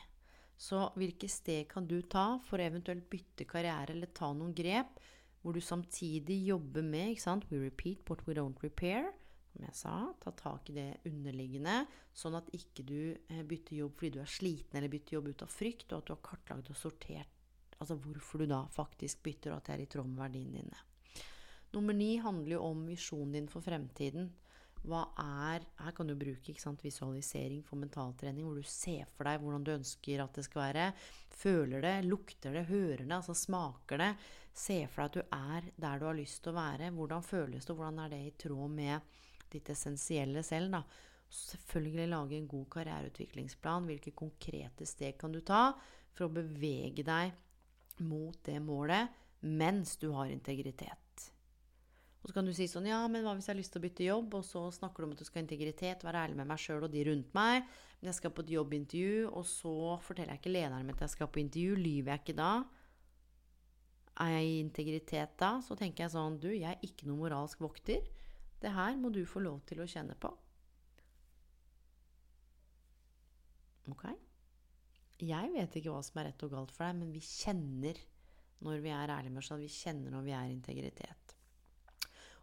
Så 0.62 0.84
hvilke 0.98 1.30
steg 1.30 1.70
kan 1.70 1.86
du 1.88 1.96
ta 2.06 2.36
for 2.46 2.60
å 2.60 2.66
eventuelt 2.66 3.08
bytte 3.10 3.46
karriere 3.48 3.96
eller 3.96 4.12
ta 4.14 4.28
noen 4.36 4.52
grep 4.54 5.00
hvor 5.42 5.56
du 5.56 5.60
samtidig 5.60 6.38
jobber 6.46 6.86
med 6.86 7.12
ikke 7.12 7.24
sant? 7.24 7.48
We 7.50 7.58
repeat 7.64 8.08
what 8.08 8.22
we 8.28 8.36
don't 8.38 8.62
repair. 8.62 9.10
Som 9.52 9.66
jeg 9.66 9.76
sa, 9.76 9.96
ta 10.22 10.30
tak 10.32 10.70
i 10.70 10.78
det 10.78 10.88
underliggende, 11.10 11.82
sånn 12.16 12.38
at 12.38 12.46
ikke 12.56 12.86
du 12.88 13.00
eh, 13.12 13.42
bytter 13.44 13.82
jobb 13.82 13.98
fordi 13.98 14.14
du 14.14 14.22
er 14.22 14.30
sliten, 14.32 14.78
eller 14.78 14.92
bytter 14.94 15.18
jobb 15.18 15.28
ut 15.28 15.44
av 15.44 15.52
frykt, 15.52 15.90
og 15.90 15.98
at 15.98 16.08
du 16.08 16.14
har 16.14 16.22
kartlagt 16.30 16.70
og 16.72 16.78
sortert 16.78 17.42
altså 17.82 17.98
hvorfor 17.98 18.42
du 18.42 18.48
da 18.50 18.62
faktisk 18.72 19.22
bytter, 19.26 19.52
og 19.52 19.60
at 19.60 19.68
det 19.68 19.74
er 19.74 19.84
i 19.84 19.90
tråd 19.90 20.08
med 20.10 20.22
verdiene 20.22 20.62
dine. 20.62 20.82
Nummer 21.72 21.96
ni 21.96 22.14
handler 22.20 22.58
jo 22.58 22.64
om 22.68 22.84
visjonen 22.86 23.34
din 23.36 23.48
for 23.50 23.64
fremtiden. 23.64 24.30
Hva 24.82 25.02
er 25.22 25.62
Her 25.78 25.94
kan 25.94 26.08
du 26.10 26.16
bruke 26.18 26.54
sant, 26.58 26.82
visualisering 26.82 27.62
for 27.66 27.78
mentaltrening, 27.78 28.46
hvor 28.46 28.58
du 28.58 28.66
ser 28.66 29.06
for 29.14 29.28
deg 29.28 29.42
hvordan 29.42 29.66
du 29.66 29.72
ønsker 29.76 30.22
at 30.24 30.34
det 30.38 30.44
skal 30.48 30.64
være. 30.66 30.86
Føler 31.42 31.84
det, 31.84 31.94
lukter 32.06 32.56
det, 32.56 32.64
hører 32.70 33.04
det, 33.04 33.12
altså 33.14 33.36
smaker 33.38 34.02
det. 34.02 34.10
Ser 34.52 34.90
for 34.90 35.04
deg 35.04 35.08
at 35.08 35.16
du 35.16 35.22
er 35.38 35.70
der 35.86 36.02
du 36.02 36.08
har 36.08 36.18
lyst 36.18 36.42
til 36.42 36.52
å 36.52 36.58
være. 36.58 36.90
Hvordan 36.96 37.26
føles 37.26 37.68
det, 37.68 37.76
hvordan 37.78 38.02
er 38.02 38.12
det 38.12 38.20
i 38.26 38.34
tråd 38.44 38.74
med 38.74 39.14
ditt 39.54 39.70
essensielle 39.72 40.42
selv? 40.46 40.74
da. 40.74 40.82
Selvfølgelig 41.32 42.08
lage 42.10 42.36
en 42.36 42.50
god 42.50 42.66
karriereutviklingsplan. 42.74 43.86
Hvilke 43.88 44.12
konkrete 44.18 44.88
steg 44.88 45.16
kan 45.20 45.32
du 45.32 45.40
ta 45.46 45.70
for 46.12 46.26
å 46.26 46.34
bevege 46.34 47.06
deg 47.06 48.02
mot 48.04 48.36
det 48.44 48.58
målet 48.60 49.20
mens 49.46 49.96
du 50.02 50.10
har 50.16 50.30
integritet? 50.30 51.01
Og 52.22 52.30
så 52.30 52.36
kan 52.36 52.46
du 52.46 52.52
si 52.54 52.68
sånn 52.70 52.86
Ja, 52.86 53.00
men 53.10 53.24
hva 53.26 53.34
hvis 53.34 53.48
jeg 53.48 53.56
har 53.56 53.58
lyst 53.58 53.74
til 53.74 53.82
å 53.82 53.86
bytte 53.86 54.06
jobb? 54.06 54.36
Og 54.38 54.44
så 54.46 54.62
snakker 54.74 55.02
du 55.02 55.08
om 55.08 55.14
at 55.16 55.22
du 55.22 55.26
skal 55.26 55.40
ha 55.40 55.46
integritet, 55.46 56.04
være 56.06 56.26
ærlig 56.26 56.38
med 56.38 56.50
meg 56.52 56.60
sjøl 56.62 56.86
og 56.86 56.92
de 56.92 57.02
rundt 57.08 57.34
meg. 57.34 57.66
Men 57.98 58.10
jeg 58.10 58.18
skal 58.20 58.34
på 58.34 58.44
et 58.44 58.54
jobbintervju, 58.54 59.26
og 59.32 59.44
så 59.48 59.74
forteller 60.06 60.36
jeg 60.36 60.42
ikke 60.42 60.54
lederen 60.54 60.86
min 60.86 60.94
at 60.94 61.04
jeg 61.06 61.14
skal 61.16 61.30
på 61.34 61.42
intervju. 61.42 61.80
Lyver 61.82 62.14
jeg 62.14 62.22
ikke 62.22 62.38
da? 62.38 62.52
Er 64.22 64.34
jeg 64.36 64.48
i 64.48 64.56
integritet 64.60 65.34
da? 65.40 65.56
Så 65.66 65.74
tenker 65.78 66.04
jeg 66.04 66.14
sånn 66.14 66.38
Du, 66.42 66.50
jeg 66.52 66.68
er 66.70 66.86
ikke 66.86 67.10
noen 67.10 67.24
moralsk 67.24 67.62
vokter. 67.64 68.06
Det 68.62 68.70
her 68.70 68.94
må 69.00 69.10
du 69.10 69.24
få 69.26 69.42
lov 69.42 69.64
til 69.66 69.82
å 69.82 69.88
kjenne 69.90 70.14
på. 70.22 70.30
Ok? 73.90 74.06
Jeg 75.22 75.50
vet 75.54 75.78
ikke 75.78 75.90
hva 75.90 76.02
som 76.06 76.18
er 76.20 76.30
rett 76.30 76.46
og 76.46 76.54
galt 76.54 76.74
for 76.74 76.86
deg, 76.86 76.98
men 77.02 77.10
vi 77.14 77.22
kjenner 77.22 77.98
når 78.62 78.82
vi 78.82 78.90
er 78.94 79.10
ærlige 79.10 79.34
med 79.34 79.42
oss 79.42 79.50
selv. 79.50 79.66
Vi 79.66 79.74
kjenner 79.74 80.14
når 80.14 80.26
vi 80.26 80.34
er 80.38 80.50
integritet. 80.54 81.31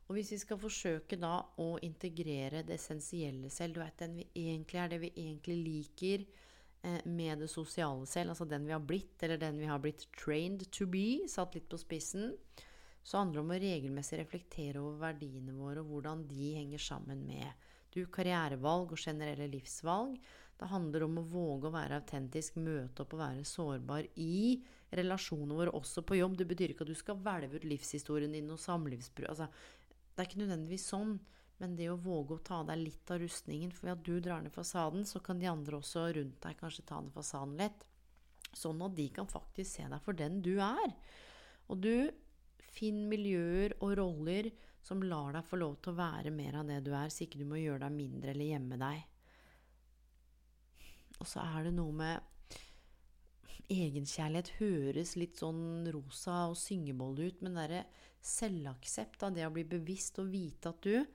Og 0.09 0.17
hvis 0.17 0.31
vi 0.33 0.39
skal 0.41 0.57
forsøke 0.57 1.19
da 1.21 1.35
å 1.61 1.75
integrere 1.85 2.63
det 2.65 2.79
essensielle 2.79 3.51
selv, 3.53 3.77
du 3.77 3.83
vet 3.83 3.99
den 4.01 4.15
vi 4.17 4.25
egentlig 4.41 4.79
er, 4.81 4.89
det 4.89 5.01
vi 5.03 5.11
egentlig 5.13 5.57
liker 5.61 6.23
eh, 6.25 7.03
med 7.05 7.43
det 7.43 7.49
sosiale 7.53 8.09
selv, 8.09 8.33
altså 8.33 8.47
den 8.49 8.65
vi 8.65 8.73
har 8.73 8.81
blitt, 8.81 9.21
eller 9.21 9.37
den 9.37 9.61
vi 9.61 9.69
har 9.69 9.77
blitt 9.83 10.07
trained 10.17 10.65
to 10.73 10.89
be, 10.89 11.29
satt 11.29 11.53
litt 11.53 11.69
på 11.69 11.77
spissen, 11.77 12.33
så 13.05 13.21
handler 13.21 13.37
det 13.37 13.43
om 13.45 13.53
å 13.53 13.61
regelmessig 13.61 14.19
reflektere 14.19 14.81
over 14.81 14.97
verdiene 15.05 15.53
våre 15.55 15.83
og 15.83 15.93
hvordan 15.93 16.25
de 16.29 16.55
henger 16.57 16.81
sammen 16.89 17.21
med 17.29 17.69
du, 17.93 18.03
karrierevalg 18.09 18.91
og 18.93 19.01
generelle 19.01 19.47
livsvalg. 19.49 20.17
Det 20.59 20.67
handler 20.73 21.05
om 21.05 21.21
å 21.21 21.25
våge 21.25 21.69
å 21.69 21.73
være 21.73 22.01
autentisk, 22.01 22.57
møte 22.59 23.05
opp 23.05 23.13
og 23.15 23.21
være 23.21 23.45
sårbar 23.47 24.09
i 24.19 24.59
relasjonene 24.97 25.55
våre, 25.55 25.73
også 25.77 26.03
på 26.03 26.17
jobb. 26.17 26.35
Det 26.37 26.47
betyr 26.49 26.73
ikke 26.73 26.83
at 26.85 26.91
du 26.91 26.97
skal 26.97 27.21
hvelve 27.23 27.61
ut 27.61 27.67
livshistorien 27.69 28.33
din 28.35 28.49
og 28.51 28.59
samlivsbrudd. 28.61 29.29
Altså, 29.31 29.47
det 30.19 30.25
er 30.25 30.27
ikke 30.33 30.41
nødvendigvis 30.41 30.85
sånn, 30.91 31.13
men 31.63 31.75
det 31.79 31.85
å 31.91 31.99
våge 31.99 32.35
å 32.35 32.43
ta 32.43 32.57
deg 32.67 32.81
litt 32.81 33.11
av 33.11 33.21
rustningen 33.21 33.71
For 33.71 33.87
ved 33.87 33.93
at 33.93 34.01
du 34.03 34.17
drar 34.23 34.43
ned 34.43 34.51
fasaden, 34.51 35.05
så 35.07 35.21
kan 35.23 35.39
de 35.39 35.47
andre 35.47 35.79
også 35.79 36.09
rundt 36.17 36.41
deg 36.43 36.57
kanskje 36.59 36.83
ta 36.87 36.99
ned 36.99 37.15
fasaden 37.15 37.55
litt. 37.59 37.85
Sånn 38.51 38.81
at 38.83 38.95
de 38.97 39.05
kan 39.15 39.29
faktisk 39.31 39.77
se 39.77 39.85
deg 39.87 40.03
for 40.03 40.19
den 40.19 40.41
du 40.43 40.57
er. 40.63 40.91
Og 41.71 41.79
du, 41.83 42.09
finn 42.59 43.05
miljøer 43.11 43.77
og 43.79 43.95
roller 43.99 44.51
som 44.83 45.03
lar 45.03 45.37
deg 45.37 45.47
få 45.47 45.59
lov 45.61 45.77
til 45.79 45.93
å 45.93 45.99
være 46.01 46.35
mer 46.35 46.59
av 46.59 46.67
det 46.67 46.81
du 46.83 46.91
er, 46.91 47.11
så 47.11 47.23
ikke 47.23 47.39
du 47.39 47.47
må 47.47 47.61
gjøre 47.61 47.85
deg 47.85 47.95
mindre 47.95 48.33
eller 48.33 48.51
gjemme 48.51 48.79
deg. 48.83 49.07
Og 51.19 51.27
så 51.27 51.47
er 51.47 51.67
det 51.67 51.75
noe 51.79 51.95
med 51.95 52.35
Egenkjærlighet 53.69 54.55
høres 54.57 55.13
litt 55.19 55.37
sånn 55.37 55.87
rosa 55.93 56.47
og 56.49 56.57
syngebolle 56.57 57.29
ut, 57.29 57.41
men 57.45 57.57
derre 57.59 57.83
selvaksept 58.25 59.23
av 59.27 59.35
det 59.35 59.45
å 59.45 59.53
bli 59.53 59.63
bevisst 59.69 60.17
og 60.21 60.31
vite 60.33 60.73
at 60.73 60.81
du 60.83 61.05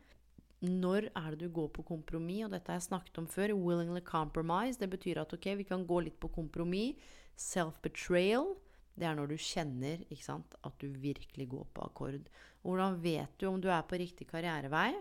når 0.65 1.11
er 1.13 1.35
det 1.35 1.45
du 1.45 1.53
går 1.53 1.69
på 1.77 1.85
kompromiss? 1.85 2.45
Og 2.47 2.55
dette 2.55 2.73
har 2.73 2.79
jeg 2.79 2.89
snakket 2.89 3.19
om 3.21 3.27
før. 3.29 3.53
Willingly 3.59 4.01
compromise. 4.07 4.79
Det 4.81 4.89
betyr 4.89 5.21
at 5.21 5.33
ok, 5.37 5.51
vi 5.61 5.67
kan 5.69 5.85
gå 5.85 6.01
litt 6.07 6.17
på 6.21 6.31
kompromiss. 6.33 6.97
Self-betrayal. 7.37 8.55
Det 8.95 9.09
er 9.09 9.17
når 9.19 9.33
du 9.33 9.37
kjenner 9.41 10.05
sant, 10.23 10.55
at 10.63 10.79
du 10.81 10.87
virkelig 11.03 11.49
går 11.51 11.67
på 11.75 11.85
akkord. 11.85 12.29
Hvordan 12.63 13.01
vet 13.03 13.35
du 13.39 13.49
om 13.51 13.59
du 13.61 13.69
er 13.69 13.83
på 13.85 13.99
riktig 14.01 14.29
karrierevei? 14.31 14.95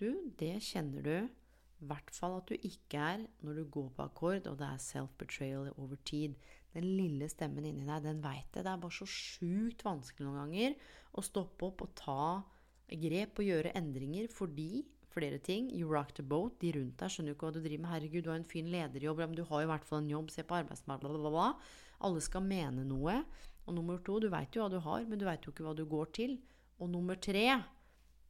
Du, 0.00 0.08
det 0.40 0.56
kjenner 0.64 1.04
du 1.04 1.16
i 1.76 1.86
hvert 1.90 2.10
fall 2.14 2.38
at 2.38 2.48
du 2.48 2.56
ikke 2.56 3.00
er 3.00 3.24
når 3.44 3.60
du 3.60 3.64
går 3.72 3.88
på 3.96 4.04
akkord, 4.06 4.46
og 4.48 4.58
det 4.60 4.68
er 4.68 4.82
self-betrayal 4.82 5.72
over 5.76 5.98
tid. 6.08 6.36
Den 6.72 6.86
lille 6.96 7.28
stemmen 7.32 7.64
inni 7.68 7.86
deg, 7.86 8.04
den 8.04 8.22
veit 8.24 8.48
det. 8.54 8.64
Det 8.64 8.72
er 8.72 8.82
bare 8.82 8.96
så 8.96 9.08
sjukt 9.08 9.84
vanskelig 9.84 10.26
noen 10.26 10.42
ganger 10.44 10.76
å 11.16 11.24
stoppe 11.24 11.68
opp 11.68 11.84
og 11.84 11.94
ta 11.98 12.26
grep 12.86 13.40
og 13.40 13.48
gjøre 13.48 13.74
endringer 13.78 14.28
fordi 14.32 14.84
flere 15.16 15.38
ting. 15.40 15.70
You 15.72 15.88
rock 15.88 16.14
the 16.16 16.24
boat. 16.24 16.58
De 16.60 16.72
rundt 16.76 17.00
deg 17.00 17.12
skjønner 17.12 17.32
jo 17.32 17.38
ikke 17.38 17.48
hva 17.48 17.56
du 17.56 17.62
driver 17.62 17.84
med. 17.84 17.92
Herregud, 17.94 18.24
du 18.24 18.30
har 18.32 18.40
en 18.40 18.50
fin 18.50 18.68
lederjobb. 18.72 19.22
men 19.24 19.36
du 19.36 19.44
har 19.48 19.62
jo 19.62 19.68
i 19.68 19.72
hvert 19.72 19.88
fall 19.88 20.02
en 20.02 20.10
jobb. 20.12 20.30
Se 20.30 20.44
på 20.44 20.58
arbeidsmarkedet. 20.58 21.46
Alle 22.06 22.20
skal 22.20 22.44
mene 22.44 22.84
noe. 22.84 23.22
Og 23.66 23.74
nummer 23.74 23.98
to, 24.04 24.20
du 24.20 24.28
veit 24.30 24.54
jo 24.54 24.62
hva 24.62 24.70
du 24.70 24.78
har, 24.78 25.06
men 25.08 25.18
du 25.18 25.24
veit 25.26 25.44
jo 25.44 25.52
ikke 25.52 25.64
hva 25.66 25.74
du 25.74 25.84
går 25.88 26.12
til. 26.14 26.36
Og 26.78 26.90
nummer 26.92 27.16
tre, 27.18 27.46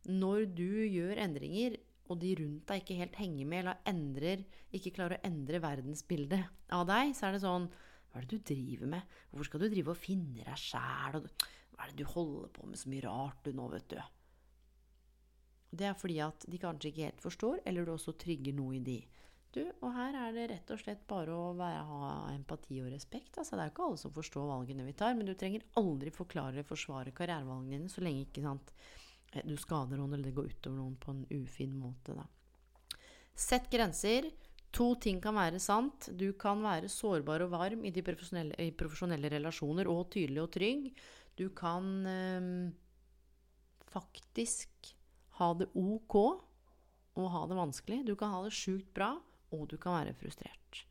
når 0.06 0.46
du 0.54 0.86
gjør 0.86 1.18
endringer, 1.26 1.76
og 2.06 2.20
de 2.22 2.32
rundt 2.40 2.68
deg 2.70 2.82
ikke 2.82 2.98
helt 3.00 3.18
henger 3.20 3.48
med, 3.50 3.62
eller 3.64 3.82
endrer, 3.90 4.44
ikke 4.76 4.94
klarer 4.96 5.18
å 5.18 5.26
endre 5.28 5.60
verdensbildet 5.62 6.72
av 6.76 6.86
deg, 6.88 7.12
så 7.16 7.28
er 7.28 7.36
det 7.36 7.44
sånn 7.44 7.68
hva 8.16 8.22
er 8.22 8.26
det 8.30 8.38
du 8.38 8.48
driver 8.48 8.88
med? 8.94 9.16
Hvorfor 9.28 9.48
skal 9.50 9.60
du 9.60 9.68
drive 9.68 9.92
og 9.92 9.98
finne 10.00 10.44
deg 10.46 10.60
sjæl? 10.60 11.26
Hva 11.74 11.84
er 11.84 11.90
det 11.90 11.98
du 12.00 12.08
holder 12.08 12.52
på 12.54 12.68
med 12.70 12.80
så 12.80 12.88
mye 12.88 13.04
rart 13.04 13.42
du 13.44 13.50
nå, 13.52 13.66
vet 13.74 13.90
du? 13.92 13.98
Det 15.76 15.84
er 15.90 15.98
fordi 16.00 16.16
at 16.24 16.46
de 16.48 16.60
kanskje 16.62 16.92
ikke 16.92 17.10
helt 17.10 17.20
forstår, 17.20 17.60
eller 17.68 17.84
du 17.84 17.92
også 17.92 18.14
trygger 18.16 18.56
noe 18.56 18.78
i 18.78 18.80
de. 18.86 18.96
Du, 19.52 19.62
og 19.84 19.92
her 19.96 20.16
er 20.20 20.32
det 20.36 20.46
rett 20.50 20.72
og 20.72 20.80
slett 20.80 21.04
bare 21.08 21.32
å 21.32 21.52
være, 21.56 21.84
ha 21.88 22.08
empati 22.32 22.80
og 22.80 22.90
respekt. 22.92 23.36
Altså, 23.36 23.56
det 23.56 23.64
er 23.64 23.70
jo 23.70 23.74
ikke 23.74 23.86
alle 23.90 24.00
som 24.00 24.16
forstår 24.16 24.48
valgene 24.50 24.84
vi 24.84 24.96
tar, 24.96 25.12
men 25.16 25.28
du 25.28 25.34
trenger 25.36 25.64
aldri 25.80 26.12
forklare 26.12 26.56
eller 26.56 26.68
forsvare 26.68 27.14
karrierevalgene 27.16 27.76
dine 27.76 27.92
så 27.92 28.04
lenge 28.04 28.26
ikke 28.26 28.44
sant, 28.44 28.72
du 29.44 29.56
skader 29.60 29.98
noen 29.98 30.14
eller 30.14 30.30
det 30.30 30.36
går 30.36 30.50
utover 30.52 30.78
noen 30.78 30.96
på 31.00 31.12
en 31.12 31.24
ufin 31.30 31.76
måte. 31.76 32.16
Da. 32.16 32.26
Sett 33.36 33.70
grenser. 33.72 34.30
To 34.76 34.90
ting 35.00 35.20
kan 35.24 35.36
være 35.36 35.60
sant. 35.62 36.10
Du 36.12 36.30
kan 36.38 36.60
være 36.64 36.90
sårbar 36.92 37.44
og 37.46 37.52
varm 37.54 37.84
i 37.86 37.92
profesjonelle, 37.94 38.56
i 38.60 38.72
profesjonelle 38.76 39.30
relasjoner 39.32 39.88
og 39.88 40.10
tydelig 40.12 40.42
og 40.42 40.50
trygg. 40.56 40.90
Du 41.36 41.48
kan 41.56 41.86
eh, 42.08 42.50
faktisk 43.92 44.92
ha 45.38 45.52
det 45.56 45.68
ok 45.76 46.16
og 47.16 47.30
ha 47.32 47.46
det 47.48 47.56
vanskelig. 47.56 48.02
Du 48.08 48.14
kan 48.18 48.32
ha 48.34 48.42
det 48.44 48.52
sjukt 48.56 48.92
bra, 48.96 49.14
og 49.52 49.66
du 49.70 49.76
kan 49.80 49.98
være 50.00 50.16
frustrert. 50.16 50.84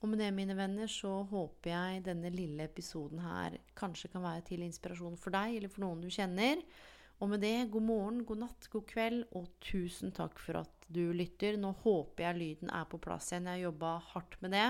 Og 0.00 0.10
med 0.12 0.20
det, 0.20 0.32
mine 0.36 0.56
venner, 0.56 0.88
så 0.92 1.22
håper 1.28 1.72
jeg 1.72 2.04
denne 2.06 2.30
lille 2.32 2.66
episoden 2.68 3.22
her 3.24 3.56
kanskje 3.76 4.10
kan 4.12 4.24
være 4.24 4.44
til 4.50 4.64
inspirasjon 4.64 5.16
for 5.20 5.32
deg 5.34 5.56
eller 5.56 5.72
for 5.72 5.86
noen 5.86 6.04
du 6.04 6.10
kjenner. 6.12 6.60
Og 7.16 7.30
med 7.32 7.40
det, 7.40 7.70
god 7.72 7.84
morgen, 7.86 8.24
god 8.28 8.42
natt, 8.42 8.66
god 8.68 8.84
kveld, 8.90 9.22
og 9.38 9.48
tusen 9.64 10.12
takk 10.12 10.36
for 10.42 10.60
at 10.60 10.88
du 10.92 11.14
lytter. 11.16 11.56
Nå 11.56 11.72
håper 11.80 12.26
jeg 12.26 12.40
lyden 12.40 12.72
er 12.76 12.84
på 12.90 13.00
plass 13.00 13.30
igjen. 13.32 13.48
Jeg 13.48 13.56
har 13.56 13.70
jobba 13.70 13.92
hardt 14.12 14.36
med 14.44 14.52
det. 14.52 14.66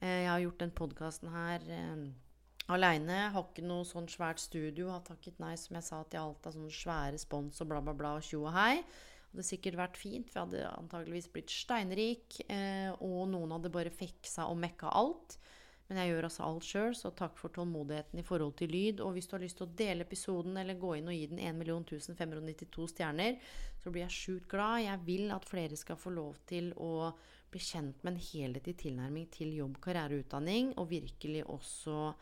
Eh, 0.00 0.22
jeg 0.24 0.30
har 0.30 0.40
gjort 0.46 0.64
den 0.64 0.72
podkasten 0.80 1.32
her 1.34 1.66
eh, 1.68 2.06
aleine. 2.72 3.20
Har 3.34 3.44
ikke 3.44 3.66
noe 3.66 3.84
sånn 3.84 4.08
svært 4.08 4.40
studio. 4.40 4.88
Har 4.94 5.04
takket 5.04 5.40
nei, 5.42 5.52
som 5.60 5.76
jeg 5.76 5.88
sa, 5.90 6.00
til 6.08 6.22
alt 6.22 6.48
av 6.48 6.56
sånn 6.56 6.72
svære 6.72 7.20
spons 7.20 7.60
og 7.60 7.70
bla, 7.74 7.84
bla, 7.84 7.96
bla, 7.98 8.16
og 8.16 8.24
tjo 8.24 8.46
og 8.46 8.56
hei. 8.56 8.80
Det 8.80 9.36
hadde 9.36 9.46
sikkert 9.52 9.78
vært 9.78 10.00
fint, 10.00 10.32
for 10.32 10.40
jeg 10.40 10.48
hadde 10.48 10.74
antageligvis 10.80 11.28
blitt 11.30 11.52
steinrik, 11.54 12.40
eh, 12.50 12.88
og 13.04 13.28
noen 13.30 13.52
hadde 13.54 13.70
bare 13.76 13.92
fiksa 13.94 14.48
og 14.50 14.58
mekka 14.64 14.96
alt. 14.96 15.36
Men 15.90 15.98
jeg 15.98 16.12
gjør 16.12 16.26
altså 16.28 16.44
alt 16.46 16.66
sjøl, 16.68 16.92
så 16.94 17.10
takk 17.18 17.34
for 17.34 17.50
tålmodigheten 17.50 18.20
i 18.20 18.22
forhold 18.22 18.52
til 18.60 18.70
lyd. 18.70 19.00
Og 19.02 19.16
hvis 19.16 19.26
du 19.26 19.32
har 19.34 19.42
lyst 19.42 19.56
til 19.58 19.66
å 19.66 19.74
dele 19.80 20.04
episoden 20.06 20.60
eller 20.60 20.78
gå 20.78 20.92
inn 21.00 21.10
og 21.10 21.16
gi 21.16 21.24
den 21.32 21.40
1 21.42 21.64
592 22.14 22.86
stjerner, 22.92 23.40
så 23.82 23.90
blir 23.90 24.04
jeg 24.04 24.14
sjukt 24.14 24.46
glad. 24.52 24.84
Jeg 24.84 25.02
vil 25.08 25.34
at 25.34 25.48
flere 25.50 25.78
skal 25.80 25.98
få 25.98 26.12
lov 26.14 26.38
til 26.46 26.70
å 26.78 27.10
bli 27.50 27.62
kjent 27.64 28.04
med 28.06 28.14
en 28.14 28.22
helhetlig 28.22 28.76
tilnærming 28.84 29.26
til 29.34 29.50
jobb, 29.56 29.80
karriere 29.82 30.14
og 30.14 30.22
utdanning, 30.28 30.70
og 30.78 30.92
virkelig 30.92 31.42
også 31.50 32.12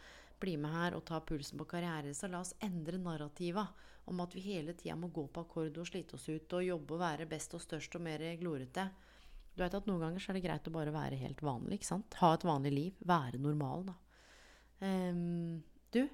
bli 0.41 0.57
med 0.57 0.73
her 0.73 0.97
og 0.97 1.05
ta 1.05 1.21
pulsen 1.21 1.61
på 1.61 1.69
karriere. 1.69 2.15
Så 2.17 2.33
la 2.33 2.41
oss 2.41 2.55
endre 2.65 2.97
narrativa 3.03 3.67
om 4.09 4.25
at 4.25 4.33
vi 4.33 4.47
hele 4.49 4.73
tida 4.73 4.97
må 4.97 5.13
gå 5.13 5.27
på 5.29 5.45
akkord 5.45 5.77
og 5.77 5.93
slite 5.93 6.17
oss 6.17 6.25
ut 6.31 6.57
og 6.57 6.65
jobbe 6.65 6.97
og 6.97 7.05
være 7.05 7.29
best 7.29 7.53
og 7.53 7.61
størst 7.61 8.01
og 8.01 8.07
mer 8.09 8.25
glorete. 8.41 8.89
Du 9.59 9.65
vet 9.65 9.75
at 9.75 9.89
Noen 9.91 10.05
ganger 10.05 10.23
så 10.23 10.31
er 10.31 10.39
det 10.39 10.45
greit 10.45 10.69
å 10.71 10.71
bare 10.71 10.95
være 10.95 11.19
helt 11.19 11.41
vanlig. 11.43 11.81
ikke 11.81 11.89
sant? 11.89 12.15
Ha 12.21 12.31
et 12.37 12.47
vanlig 12.47 12.71
liv. 12.71 12.93
Være 13.03 13.41
normal, 13.43 13.89
da. 13.89 13.97
Um, 14.87 15.65
du, 15.91 16.05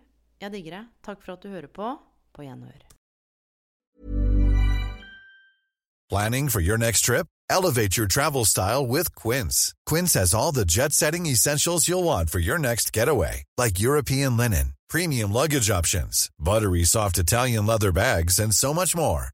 jeg 0.40 0.52
digger 0.54 0.78
deg. 0.78 0.86
Takk 1.04 1.20
for 1.20 1.36
at 1.36 1.44
du 1.44 1.50
hører 1.52 1.68
på. 1.68 1.90
På 2.32 2.46
gjenhør. 2.46 2.86
Planning 6.08 6.48
for 6.48 6.60
your 6.60 6.78
next 6.78 7.02
trip? 7.02 7.26
Elevate 7.50 7.98
your 7.98 8.06
travel 8.06 8.46
style 8.46 8.86
with 8.86 9.14
Quince. 9.14 9.74
Quince 9.84 10.14
has 10.14 10.32
all 10.32 10.52
the 10.52 10.64
jet 10.64 10.94
setting 10.94 11.26
essentials 11.26 11.86
you'll 11.86 12.04
want 12.04 12.30
for 12.30 12.38
your 12.38 12.58
next 12.58 12.94
getaway, 12.94 13.44
like 13.58 13.78
European 13.78 14.38
linen, 14.38 14.72
premium 14.88 15.32
luggage 15.32 15.68
options, 15.68 16.30
buttery 16.38 16.84
soft 16.84 17.18
Italian 17.18 17.66
leather 17.66 17.92
bags, 17.92 18.38
and 18.38 18.54
so 18.54 18.72
much 18.72 18.96
more. 18.96 19.33